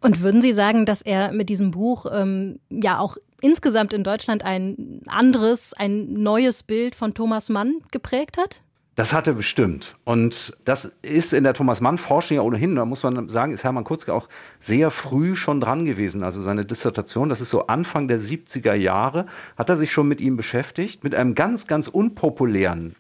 Und 0.01 0.23
würden 0.23 0.41
Sie 0.41 0.53
sagen, 0.53 0.87
dass 0.87 1.03
er 1.03 1.33
mit 1.33 1.49
diesem 1.49 1.73
Buch 1.73 2.07
ähm, 2.11 2.59
ja 2.71 2.99
auch 2.99 3.17
insgesamt 3.43 3.93
in 3.93 4.05
Deutschland 4.05 4.45
ein 4.45 5.03
anderes, 5.07 5.75
ein 5.75 6.15
neues 6.15 6.63
Bild 6.63 6.95
von 6.95 7.13
Thomas 7.13 7.49
Mann 7.51 7.81
geprägt 7.91 8.39
hat? 8.39 8.63
Das 9.01 9.15
hat 9.15 9.27
er 9.27 9.33
bestimmt. 9.33 9.95
Und 10.05 10.53
das 10.67 10.85
ist 11.01 11.33
in 11.33 11.43
der 11.43 11.55
Thomas 11.55 11.81
Mann-Forschung 11.81 12.35
ja 12.37 12.43
ohnehin, 12.43 12.77
da 12.77 12.85
muss 12.85 13.03
man 13.03 13.31
sagen, 13.31 13.55
ist 13.55 13.65
Hermann 13.65 13.85
Kurzke 13.85 14.13
auch 14.13 14.29
sehr 14.59 14.91
früh 14.91 15.37
schon 15.37 15.59
dran 15.59 15.87
gewesen. 15.87 16.23
Also 16.23 16.43
seine 16.43 16.67
Dissertation, 16.67 17.31
das 17.31 17.41
ist 17.41 17.49
so 17.49 17.67
Anfang 17.67 18.09
der 18.09 18.21
70er 18.21 18.75
Jahre, 18.75 19.25
hat 19.57 19.71
er 19.71 19.79
sich 19.79 19.91
schon 19.91 20.07
mit 20.07 20.21
ihm 20.21 20.37
beschäftigt, 20.37 21.03
mit 21.03 21.15
einem 21.15 21.35
ganz, 21.35 21.67
ganz 21.67 21.89
unpopulären 21.89 22.95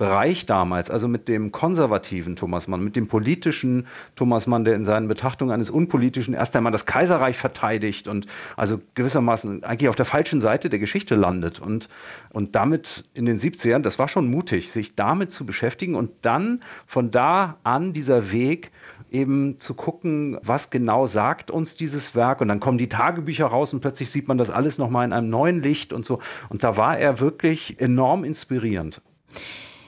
Bereich 0.00 0.46
damals, 0.46 0.90
also 0.90 1.08
mit 1.08 1.28
dem 1.28 1.52
konservativen 1.52 2.34
Thomas 2.34 2.68
Mann, 2.68 2.82
mit 2.82 2.96
dem 2.96 3.06
politischen 3.06 3.86
Thomas 4.16 4.46
Mann, 4.46 4.64
der 4.64 4.74
in 4.74 4.82
seinen 4.82 5.08
Betrachtungen 5.08 5.52
eines 5.52 5.68
unpolitischen 5.68 6.32
erst 6.32 6.56
einmal 6.56 6.72
das 6.72 6.86
Kaiserreich 6.86 7.36
verteidigt 7.36 8.08
und 8.08 8.26
also 8.56 8.80
gewissermaßen 8.94 9.62
eigentlich 9.62 9.90
auf 9.90 9.96
der 9.96 10.06
falschen 10.06 10.40
Seite 10.40 10.70
der 10.70 10.78
Geschichte 10.78 11.16
landet 11.16 11.58
und, 11.58 11.90
und 12.30 12.56
damit 12.56 13.04
in 13.12 13.26
den 13.26 13.38
70ern, 13.38 13.80
das 13.80 13.98
war 13.98 14.08
schon 14.08 14.30
mutig, 14.30 14.72
sich 14.72 14.94
damit 14.94 15.32
zu 15.32 15.44
beschäftigen 15.44 15.96
und 15.96 16.12
dann 16.22 16.60
von 16.86 17.10
da 17.10 17.58
an 17.62 17.92
dieser 17.92 18.32
Weg 18.32 18.70
eben 19.10 19.60
zu 19.60 19.74
gucken, 19.74 20.38
was 20.42 20.70
genau 20.70 21.08
sagt 21.08 21.50
uns 21.50 21.76
dieses 21.76 22.14
Werk 22.14 22.40
und 22.40 22.48
dann 22.48 22.60
kommen 22.60 22.78
die 22.78 22.88
Tagebücher 22.88 23.48
raus 23.48 23.74
und 23.74 23.80
plötzlich 23.80 24.10
sieht 24.10 24.28
man 24.28 24.38
das 24.38 24.48
alles 24.48 24.78
nochmal 24.78 25.04
in 25.04 25.12
einem 25.12 25.28
neuen 25.28 25.62
Licht 25.62 25.92
und 25.92 26.06
so 26.06 26.20
und 26.48 26.64
da 26.64 26.78
war 26.78 26.98
er 26.98 27.20
wirklich 27.20 27.78
enorm 27.82 28.24
inspirierend. 28.24 29.02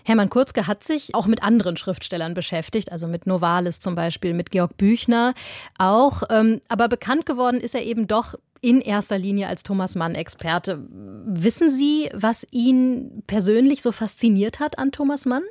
Hermann 0.04 0.30
Kurzke 0.30 0.66
hat 0.66 0.84
sich 0.84 1.14
auch 1.14 1.26
mit 1.26 1.42
anderen 1.42 1.76
Schriftstellern 1.76 2.34
beschäftigt, 2.34 2.92
also 2.92 3.06
mit 3.06 3.26
Novalis 3.26 3.80
zum 3.80 3.94
Beispiel, 3.94 4.34
mit 4.34 4.50
Georg 4.50 4.76
Büchner 4.76 5.34
auch. 5.78 6.22
Ähm, 6.30 6.60
aber 6.68 6.88
bekannt 6.88 7.26
geworden 7.26 7.60
ist 7.60 7.74
er 7.74 7.82
eben 7.82 8.06
doch 8.06 8.34
in 8.60 8.80
erster 8.80 9.18
Linie 9.18 9.48
als 9.48 9.64
Thomas 9.64 9.96
Mann-Experte. 9.96 10.78
Wissen 10.88 11.68
Sie, 11.68 12.08
was 12.14 12.46
ihn 12.52 13.22
persönlich 13.26 13.82
so 13.82 13.90
fasziniert 13.90 14.60
hat 14.60 14.78
an 14.78 14.92
Thomas 14.92 15.26
Mann? 15.26 15.42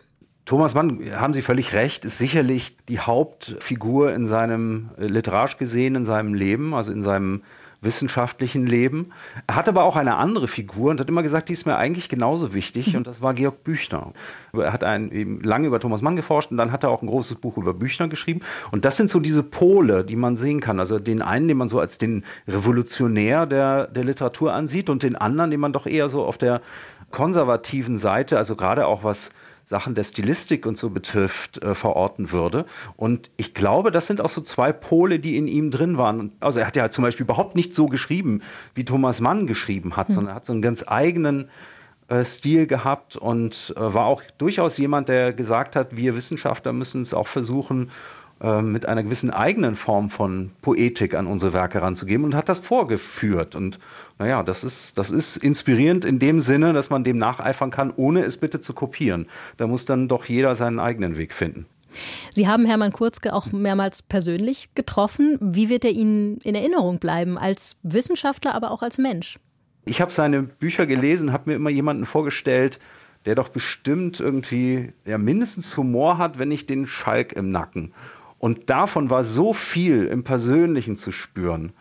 Thomas 0.45 0.73
Mann, 0.73 0.99
haben 1.13 1.33
Sie 1.33 1.41
völlig 1.41 1.73
recht, 1.73 2.03
ist 2.03 2.17
sicherlich 2.17 2.77
die 2.87 2.99
Hauptfigur 2.99 4.13
in 4.13 4.27
seinem 4.27 4.89
äh, 4.97 5.05
literarisch 5.05 5.57
gesehen, 5.57 5.95
in 5.95 6.05
seinem 6.05 6.33
Leben, 6.33 6.73
also 6.73 6.91
in 6.91 7.03
seinem 7.03 7.43
wissenschaftlichen 7.81 8.67
Leben. 8.67 9.11
Er 9.47 9.55
hat 9.55 9.67
aber 9.67 9.83
auch 9.83 9.95
eine 9.95 10.17
andere 10.17 10.47
Figur 10.47 10.91
und 10.91 10.99
hat 10.99 11.09
immer 11.09 11.23
gesagt, 11.23 11.49
die 11.49 11.53
ist 11.53 11.65
mir 11.65 11.77
eigentlich 11.77 12.09
genauso 12.09 12.53
wichtig 12.53 12.89
mhm. 12.89 12.97
und 12.97 13.07
das 13.07 13.21
war 13.21 13.33
Georg 13.33 13.63
Büchner. 13.63 14.13
Er 14.53 14.71
hat 14.71 14.83
ein, 14.83 15.11
eben 15.11 15.41
lange 15.41 15.67
über 15.67 15.79
Thomas 15.79 16.03
Mann 16.03 16.15
geforscht 16.15 16.51
und 16.51 16.57
dann 16.57 16.71
hat 16.71 16.83
er 16.83 16.91
auch 16.91 17.01
ein 17.01 17.07
großes 17.07 17.39
Buch 17.39 17.57
über 17.57 17.73
Büchner 17.73 18.07
geschrieben 18.07 18.41
und 18.71 18.85
das 18.85 18.97
sind 18.97 19.09
so 19.09 19.19
diese 19.19 19.41
Pole, 19.41 20.03
die 20.03 20.15
man 20.15 20.35
sehen 20.35 20.59
kann. 20.59 20.79
Also 20.79 20.99
den 20.99 21.23
einen, 21.23 21.47
den 21.47 21.57
man 21.57 21.67
so 21.67 21.79
als 21.79 21.97
den 21.97 22.23
Revolutionär 22.47 23.47
der, 23.47 23.87
der 23.87 24.03
Literatur 24.03 24.53
ansieht 24.53 24.89
und 24.89 25.01
den 25.01 25.15
anderen, 25.15 25.49
den 25.49 25.59
man 25.59 25.73
doch 25.73 25.87
eher 25.87 26.07
so 26.07 26.23
auf 26.23 26.37
der 26.37 26.61
konservativen 27.09 27.97
Seite, 27.97 28.37
also 28.37 28.55
gerade 28.55 28.85
auch 28.85 29.03
was 29.03 29.31
Sachen 29.71 29.95
der 29.95 30.03
Stilistik 30.03 30.65
und 30.65 30.77
so 30.77 30.89
betrifft, 30.89 31.63
äh, 31.63 31.73
verorten 31.73 32.31
würde. 32.31 32.65
Und 32.97 33.31
ich 33.37 33.53
glaube, 33.53 33.89
das 33.89 34.05
sind 34.05 34.19
auch 34.19 34.29
so 34.29 34.41
zwei 34.41 34.73
Pole, 34.73 35.17
die 35.17 35.37
in 35.37 35.47
ihm 35.47 35.71
drin 35.71 35.97
waren. 35.97 36.33
Also 36.41 36.59
er 36.59 36.67
hat 36.67 36.75
ja 36.75 36.91
zum 36.91 37.03
Beispiel 37.03 37.23
überhaupt 37.23 37.55
nicht 37.55 37.73
so 37.73 37.85
geschrieben, 37.85 38.41
wie 38.75 38.83
Thomas 38.83 39.21
Mann 39.21 39.47
geschrieben 39.47 39.95
hat, 39.95 40.09
mhm. 40.09 40.13
sondern 40.13 40.33
er 40.33 40.35
hat 40.35 40.45
so 40.45 40.51
einen 40.51 40.61
ganz 40.61 40.83
eigenen 40.85 41.49
äh, 42.09 42.25
Stil 42.25 42.67
gehabt 42.67 43.15
und 43.15 43.73
äh, 43.77 43.93
war 43.93 44.07
auch 44.07 44.21
durchaus 44.37 44.77
jemand, 44.77 45.07
der 45.07 45.31
gesagt 45.31 45.77
hat, 45.77 45.95
wir 45.95 46.15
Wissenschaftler 46.15 46.73
müssen 46.73 47.01
es 47.01 47.13
auch 47.13 47.27
versuchen, 47.27 47.91
ähm, 48.41 48.71
mit 48.71 48.87
einer 48.87 49.03
gewissen 49.03 49.29
eigenen 49.29 49.75
Form 49.75 50.09
von 50.09 50.51
Poetik 50.61 51.13
an 51.13 51.27
unsere 51.27 51.53
Werke 51.53 51.81
ranzugeben 51.81 52.25
und 52.25 52.33
hat 52.33 52.49
das 52.49 52.57
vorgeführt. 52.57 53.55
Und 53.55 53.77
naja, 54.17 54.41
das 54.41 54.63
ist, 54.63 54.97
das 54.97 55.11
ist 55.11 55.37
inspirierend 55.37 56.05
in 56.05 56.17
dem 56.17 56.41
Sinne, 56.41 56.73
dass 56.73 56.89
man 56.89 57.03
dem 57.03 57.19
nacheifern 57.19 57.69
kann, 57.69 57.93
ohne 57.95 58.23
es 58.23 58.37
bitte 58.37 58.59
zu 58.59 58.73
kopieren. 58.73 59.27
Da 59.57 59.67
muss 59.67 59.85
dann 59.85 60.07
doch 60.07 60.25
jeder 60.25 60.55
seinen 60.55 60.79
eigenen 60.79 61.17
Weg 61.17 61.33
finden. 61.33 61.67
Sie 62.33 62.47
haben 62.47 62.65
Hermann 62.65 62.93
Kurzke 62.93 63.33
auch 63.33 63.51
mehrmals 63.51 64.01
persönlich 64.01 64.73
getroffen. 64.73 65.37
Wie 65.39 65.69
wird 65.69 65.85
er 65.85 65.91
Ihnen 65.91 66.37
in 66.37 66.55
Erinnerung 66.55 66.99
bleiben, 66.99 67.37
als 67.37 67.75
Wissenschaftler, 67.83 68.55
aber 68.55 68.71
auch 68.71 68.81
als 68.81 68.97
Mensch? 68.97 69.37
Ich 69.85 70.01
habe 70.01 70.11
seine 70.11 70.41
Bücher 70.41 70.85
gelesen, 70.85 71.31
habe 71.33 71.49
mir 71.49 71.55
immer 71.57 71.69
jemanden 71.69 72.05
vorgestellt, 72.05 72.79
der 73.25 73.35
doch 73.35 73.49
bestimmt 73.49 74.19
irgendwie 74.19 74.93
ja, 75.05 75.17
mindestens 75.17 75.75
Humor 75.77 76.17
hat, 76.17 76.39
wenn 76.39 76.49
nicht 76.49 76.69
den 76.69 76.87
Schalk 76.87 77.33
im 77.33 77.51
Nacken. 77.51 77.93
Und 78.41 78.71
davon 78.71 79.11
war 79.11 79.23
so 79.23 79.53
viel 79.53 80.07
im 80.07 80.23
Persönlichen 80.23 80.97
zu 80.97 81.11
spüren. 81.11 81.73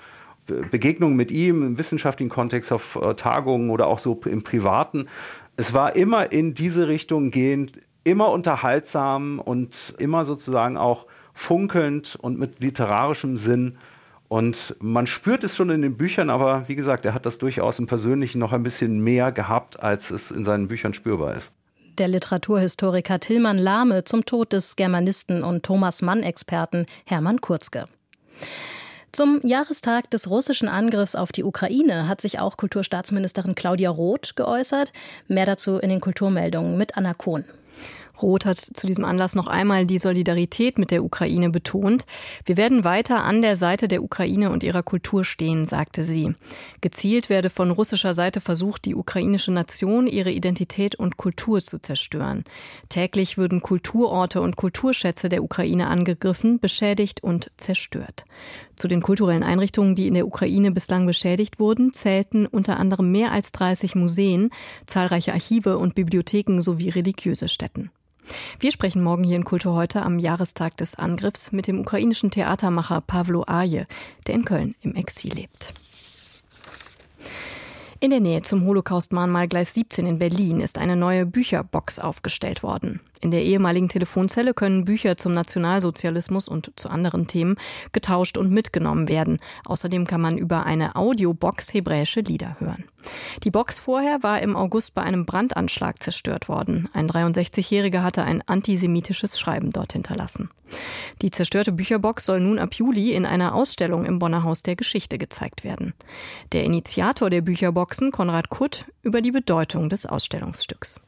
Begegnungen 0.70 1.16
mit 1.16 1.30
ihm 1.30 1.62
im 1.62 1.78
wissenschaftlichen 1.78 2.28
Kontext 2.28 2.70
auf 2.70 2.98
äh, 3.00 3.14
Tagungen 3.14 3.70
oder 3.70 3.86
auch 3.86 3.98
so 3.98 4.20
im 4.26 4.44
Privaten. 4.44 5.08
Es 5.56 5.72
war 5.72 5.96
immer 5.96 6.32
in 6.32 6.52
diese 6.52 6.86
Richtung 6.86 7.30
gehend, 7.30 7.80
immer 8.04 8.28
unterhaltsam 8.30 9.38
und 9.38 9.94
immer 9.96 10.26
sozusagen 10.26 10.76
auch 10.76 11.06
funkelnd 11.32 12.18
und 12.20 12.38
mit 12.38 12.60
literarischem 12.60 13.38
Sinn. 13.38 13.78
Und 14.28 14.76
man 14.80 15.06
spürt 15.06 15.44
es 15.44 15.56
schon 15.56 15.70
in 15.70 15.80
den 15.80 15.96
Büchern, 15.96 16.28
aber 16.28 16.68
wie 16.68 16.74
gesagt, 16.74 17.06
er 17.06 17.14
hat 17.14 17.24
das 17.24 17.38
durchaus 17.38 17.78
im 17.78 17.86
Persönlichen 17.86 18.38
noch 18.38 18.52
ein 18.52 18.64
bisschen 18.64 19.02
mehr 19.02 19.32
gehabt, 19.32 19.80
als 19.80 20.10
es 20.10 20.30
in 20.30 20.44
seinen 20.44 20.68
Büchern 20.68 20.92
spürbar 20.92 21.34
ist 21.36 21.54
der 21.98 22.08
Literaturhistoriker 22.08 23.20
Tillmann 23.20 23.58
Lahme 23.58 24.04
zum 24.04 24.24
Tod 24.24 24.52
des 24.52 24.76
Germanisten 24.76 25.42
und 25.42 25.62
Thomas 25.62 26.02
Mann-Experten 26.02 26.86
Hermann 27.04 27.40
Kurzke. 27.40 27.86
Zum 29.12 29.40
Jahrestag 29.42 30.08
des 30.10 30.30
russischen 30.30 30.68
Angriffs 30.68 31.16
auf 31.16 31.32
die 31.32 31.42
Ukraine 31.42 32.06
hat 32.06 32.20
sich 32.20 32.38
auch 32.38 32.56
Kulturstaatsministerin 32.56 33.56
Claudia 33.56 33.90
Roth 33.90 34.36
geäußert. 34.36 34.92
Mehr 35.26 35.46
dazu 35.46 35.78
in 35.78 35.90
den 35.90 36.00
Kulturmeldungen 36.00 36.78
mit 36.78 36.96
Anna 36.96 37.14
Kohn. 37.14 37.44
Roth 38.22 38.44
hat 38.44 38.58
zu 38.58 38.86
diesem 38.86 39.04
Anlass 39.04 39.34
noch 39.34 39.46
einmal 39.46 39.86
die 39.86 39.98
Solidarität 39.98 40.78
mit 40.78 40.90
der 40.90 41.04
Ukraine 41.04 41.50
betont. 41.50 42.06
Wir 42.44 42.56
werden 42.56 42.84
weiter 42.84 43.24
an 43.24 43.42
der 43.42 43.56
Seite 43.56 43.88
der 43.88 44.02
Ukraine 44.02 44.50
und 44.50 44.62
ihrer 44.62 44.82
Kultur 44.82 45.24
stehen, 45.24 45.64
sagte 45.66 46.04
sie. 46.04 46.34
Gezielt 46.80 47.30
werde 47.30 47.50
von 47.50 47.70
russischer 47.70 48.14
Seite 48.14 48.40
versucht, 48.40 48.84
die 48.84 48.94
ukrainische 48.94 49.52
Nation, 49.52 50.06
ihre 50.06 50.30
Identität 50.30 50.94
und 50.94 51.16
Kultur 51.16 51.62
zu 51.62 51.78
zerstören. 51.78 52.44
Täglich 52.88 53.38
würden 53.38 53.60
Kulturorte 53.60 54.40
und 54.40 54.56
Kulturschätze 54.56 55.28
der 55.28 55.42
Ukraine 55.42 55.88
angegriffen, 55.88 56.60
beschädigt 56.60 57.22
und 57.22 57.50
zerstört. 57.56 58.24
Zu 58.76 58.88
den 58.88 59.02
kulturellen 59.02 59.42
Einrichtungen, 59.42 59.94
die 59.94 60.06
in 60.06 60.14
der 60.14 60.26
Ukraine 60.26 60.72
bislang 60.72 61.06
beschädigt 61.06 61.58
wurden, 61.58 61.92
zählten 61.92 62.46
unter 62.46 62.78
anderem 62.78 63.12
mehr 63.12 63.30
als 63.30 63.52
30 63.52 63.94
Museen, 63.94 64.50
zahlreiche 64.86 65.34
Archive 65.34 65.76
und 65.76 65.94
Bibliotheken 65.94 66.60
sowie 66.60 66.88
religiöse 66.88 67.48
Stätten. 67.48 67.90
Wir 68.58 68.72
sprechen 68.72 69.02
morgen 69.02 69.24
hier 69.24 69.36
in 69.36 69.44
Kultur 69.44 69.74
heute 69.74 70.02
am 70.02 70.18
Jahrestag 70.18 70.76
des 70.76 70.94
Angriffs 70.94 71.52
mit 71.52 71.66
dem 71.66 71.80
ukrainischen 71.80 72.30
Theatermacher 72.30 73.00
Pavlo 73.00 73.44
Aje, 73.46 73.86
der 74.26 74.34
in 74.34 74.44
Köln 74.44 74.74
im 74.82 74.94
Exil 74.94 75.32
lebt. 75.32 75.74
In 78.00 78.10
der 78.10 78.20
Nähe 78.20 78.42
zum 78.42 78.64
Holocaust-Mahnmal 78.64 79.46
Gleis 79.46 79.74
17 79.74 80.06
in 80.06 80.18
Berlin 80.18 80.60
ist 80.60 80.78
eine 80.78 80.96
neue 80.96 81.26
Bücherbox 81.26 81.98
aufgestellt 81.98 82.62
worden. 82.62 83.00
In 83.22 83.30
der 83.30 83.42
ehemaligen 83.42 83.90
Telefonzelle 83.90 84.54
können 84.54 84.86
Bücher 84.86 85.18
zum 85.18 85.34
Nationalsozialismus 85.34 86.48
und 86.48 86.72
zu 86.76 86.88
anderen 86.88 87.26
Themen 87.26 87.56
getauscht 87.92 88.38
und 88.38 88.50
mitgenommen 88.50 89.10
werden. 89.10 89.40
Außerdem 89.66 90.06
kann 90.06 90.22
man 90.22 90.38
über 90.38 90.64
eine 90.64 90.96
Audiobox 90.96 91.74
hebräische 91.74 92.20
Lieder 92.20 92.56
hören. 92.60 92.84
Die 93.44 93.50
Box 93.50 93.78
vorher 93.78 94.22
war 94.22 94.40
im 94.40 94.56
August 94.56 94.94
bei 94.94 95.02
einem 95.02 95.26
Brandanschlag 95.26 96.02
zerstört 96.02 96.48
worden. 96.48 96.88
Ein 96.94 97.08
63-Jähriger 97.08 98.02
hatte 98.02 98.24
ein 98.24 98.42
antisemitisches 98.46 99.38
Schreiben 99.38 99.70
dort 99.70 99.92
hinterlassen. 99.92 100.48
Die 101.20 101.30
zerstörte 101.30 101.72
Bücherbox 101.72 102.24
soll 102.24 102.40
nun 102.40 102.58
ab 102.58 102.74
Juli 102.74 103.12
in 103.12 103.26
einer 103.26 103.54
Ausstellung 103.54 104.06
im 104.06 104.18
Bonner 104.18 104.44
Haus 104.44 104.62
der 104.62 104.76
Geschichte 104.76 105.18
gezeigt 105.18 105.62
werden. 105.62 105.92
Der 106.52 106.64
Initiator 106.64 107.28
der 107.28 107.42
Bücherboxen, 107.42 108.12
Konrad 108.12 108.48
Kutt, 108.48 108.86
über 109.02 109.20
die 109.20 109.32
Bedeutung 109.32 109.90
des 109.90 110.06
Ausstellungsstücks. 110.06 111.00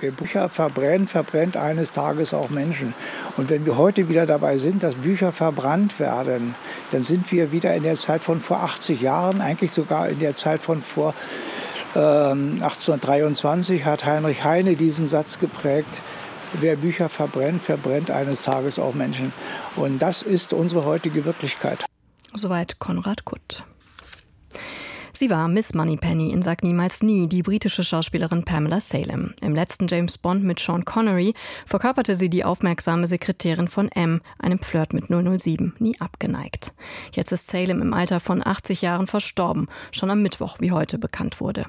Wer 0.00 0.12
Bücher 0.12 0.48
verbrennt, 0.48 1.10
verbrennt 1.10 1.56
eines 1.56 1.92
Tages 1.92 2.32
auch 2.32 2.48
Menschen. 2.48 2.94
Und 3.36 3.50
wenn 3.50 3.66
wir 3.66 3.76
heute 3.76 4.08
wieder 4.08 4.24
dabei 4.24 4.58
sind, 4.58 4.82
dass 4.82 4.94
Bücher 4.94 5.30
verbrannt 5.30 6.00
werden, 6.00 6.54
dann 6.90 7.04
sind 7.04 7.30
wir 7.30 7.52
wieder 7.52 7.74
in 7.74 7.82
der 7.82 7.96
Zeit 7.96 8.22
von 8.22 8.40
vor 8.40 8.60
80 8.60 9.02
Jahren, 9.02 9.42
eigentlich 9.42 9.72
sogar 9.72 10.08
in 10.08 10.18
der 10.18 10.34
Zeit 10.36 10.60
von 10.62 10.80
vor 10.80 11.14
äh, 11.94 11.98
1823 11.98 13.84
hat 13.84 14.04
Heinrich 14.04 14.44
Heine 14.44 14.76
diesen 14.76 15.08
Satz 15.08 15.38
geprägt. 15.38 16.00
Wer 16.54 16.76
Bücher 16.76 17.08
verbrennt, 17.08 17.62
verbrennt 17.62 18.10
eines 18.10 18.42
Tages 18.42 18.78
auch 18.78 18.94
Menschen. 18.94 19.32
Und 19.76 20.00
das 20.00 20.22
ist 20.22 20.52
unsere 20.52 20.84
heutige 20.84 21.24
Wirklichkeit. 21.24 21.84
Soweit 22.34 22.78
Konrad 22.78 23.24
Kutt. 23.24 23.64
Sie 25.20 25.28
war 25.28 25.48
Miss 25.48 25.74
Moneypenny 25.74 26.30
in 26.30 26.40
Sag 26.40 26.62
niemals 26.62 27.02
nie, 27.02 27.28
die 27.28 27.42
britische 27.42 27.84
Schauspielerin 27.84 28.42
Pamela 28.42 28.80
Salem. 28.80 29.34
Im 29.42 29.54
letzten 29.54 29.86
James 29.86 30.16
Bond 30.16 30.44
mit 30.44 30.58
Sean 30.58 30.86
Connery 30.86 31.34
verkörperte 31.66 32.14
sie 32.14 32.30
die 32.30 32.42
aufmerksame 32.42 33.06
Sekretärin 33.06 33.68
von 33.68 33.92
M, 33.92 34.22
einem 34.38 34.60
Flirt 34.60 34.94
mit 34.94 35.08
007, 35.10 35.74
nie 35.78 36.00
abgeneigt. 36.00 36.72
Jetzt 37.12 37.32
ist 37.32 37.50
Salem 37.50 37.82
im 37.82 37.92
Alter 37.92 38.18
von 38.18 38.40
80 38.42 38.80
Jahren 38.80 39.06
verstorben, 39.06 39.68
schon 39.92 40.08
am 40.08 40.22
Mittwoch, 40.22 40.56
wie 40.58 40.72
heute 40.72 40.96
bekannt 40.96 41.38
wurde. 41.38 41.66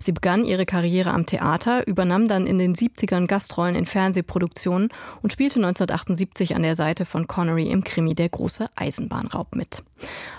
Sie 0.00 0.12
begann 0.12 0.44
ihre 0.44 0.66
Karriere 0.66 1.10
am 1.10 1.26
Theater, 1.26 1.86
übernahm 1.86 2.28
dann 2.28 2.46
in 2.46 2.58
den 2.58 2.74
70ern 2.74 3.26
Gastrollen 3.26 3.74
in 3.74 3.86
Fernsehproduktionen 3.86 4.88
und 5.22 5.32
spielte 5.32 5.58
1978 5.58 6.56
an 6.56 6.62
der 6.62 6.74
Seite 6.74 7.04
von 7.04 7.26
Connery 7.26 7.68
im 7.68 7.84
Krimi 7.84 8.14
Der 8.14 8.28
große 8.28 8.66
Eisenbahnraub 8.76 9.54
mit. 9.54 9.82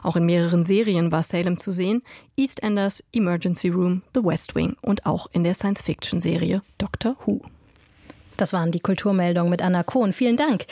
Auch 0.04 0.16
in 0.16 0.26
mehreren 0.26 0.64
Serien 0.64 1.12
war 1.12 1.24
Salem 1.24 1.60
zu 1.60 1.72
sehen, 1.72 2.04
EastEnders, 2.38 3.04
Emergency 3.12 3.70
Room, 3.70 4.02
The 4.14 4.24
West 4.24 4.56
Wing 4.56 4.76
und 4.82 5.06
auch 5.06 5.28
in 5.32 5.44
der 5.44 5.54
Science-Fiction-Serie 5.54 6.62
Doctor 6.78 7.16
Who. 7.26 7.42
Das 8.40 8.54
waren 8.54 8.72
die 8.72 8.80
Kulturmeldungen 8.80 9.50
mit 9.50 9.62
Anna 9.62 9.84
Kohn. 9.84 10.14
Vielen 10.14 10.38
Dank. 10.38 10.66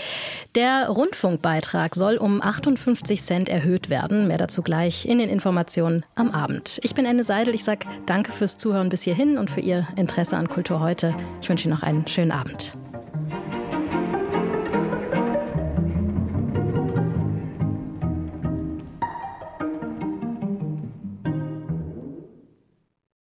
Der 0.56 0.88
Rundfunkbeitrag 0.88 1.96
soll 1.96 2.18
um 2.18 2.42
58 2.42 3.22
Cent 3.22 3.50
erhöht 3.50 3.90
werden. 3.90 4.28
Mehr 4.28 4.38
dazu 4.38 4.62
gleich 4.62 5.06
in 5.06 5.20
den 5.20 5.30
Informationen 5.30 6.06
am 6.16 6.32
Abend. 6.32 6.80
Ich 6.84 6.96
bin 6.96 7.06
Anne 7.06 7.24
Seidel. 7.24 7.54
Ich 7.54 7.64
sage 7.64 7.88
danke 8.06 8.32
fürs 8.32 8.58
Zuhören 8.58 8.90
bis 8.90 9.04
hierhin 9.04 9.38
und 9.38 9.52
für 9.52 9.62
Ihr 9.62 9.88
Interesse 9.96 10.38
an 10.38 10.48
Kultur 10.48 10.80
heute. 10.80 11.16
Ich 11.42 11.50
wünsche 11.50 11.68
Ihnen 11.68 11.76
noch 11.76 11.84
einen 11.84 12.08
schönen 12.08 12.32
Abend. 12.32 12.78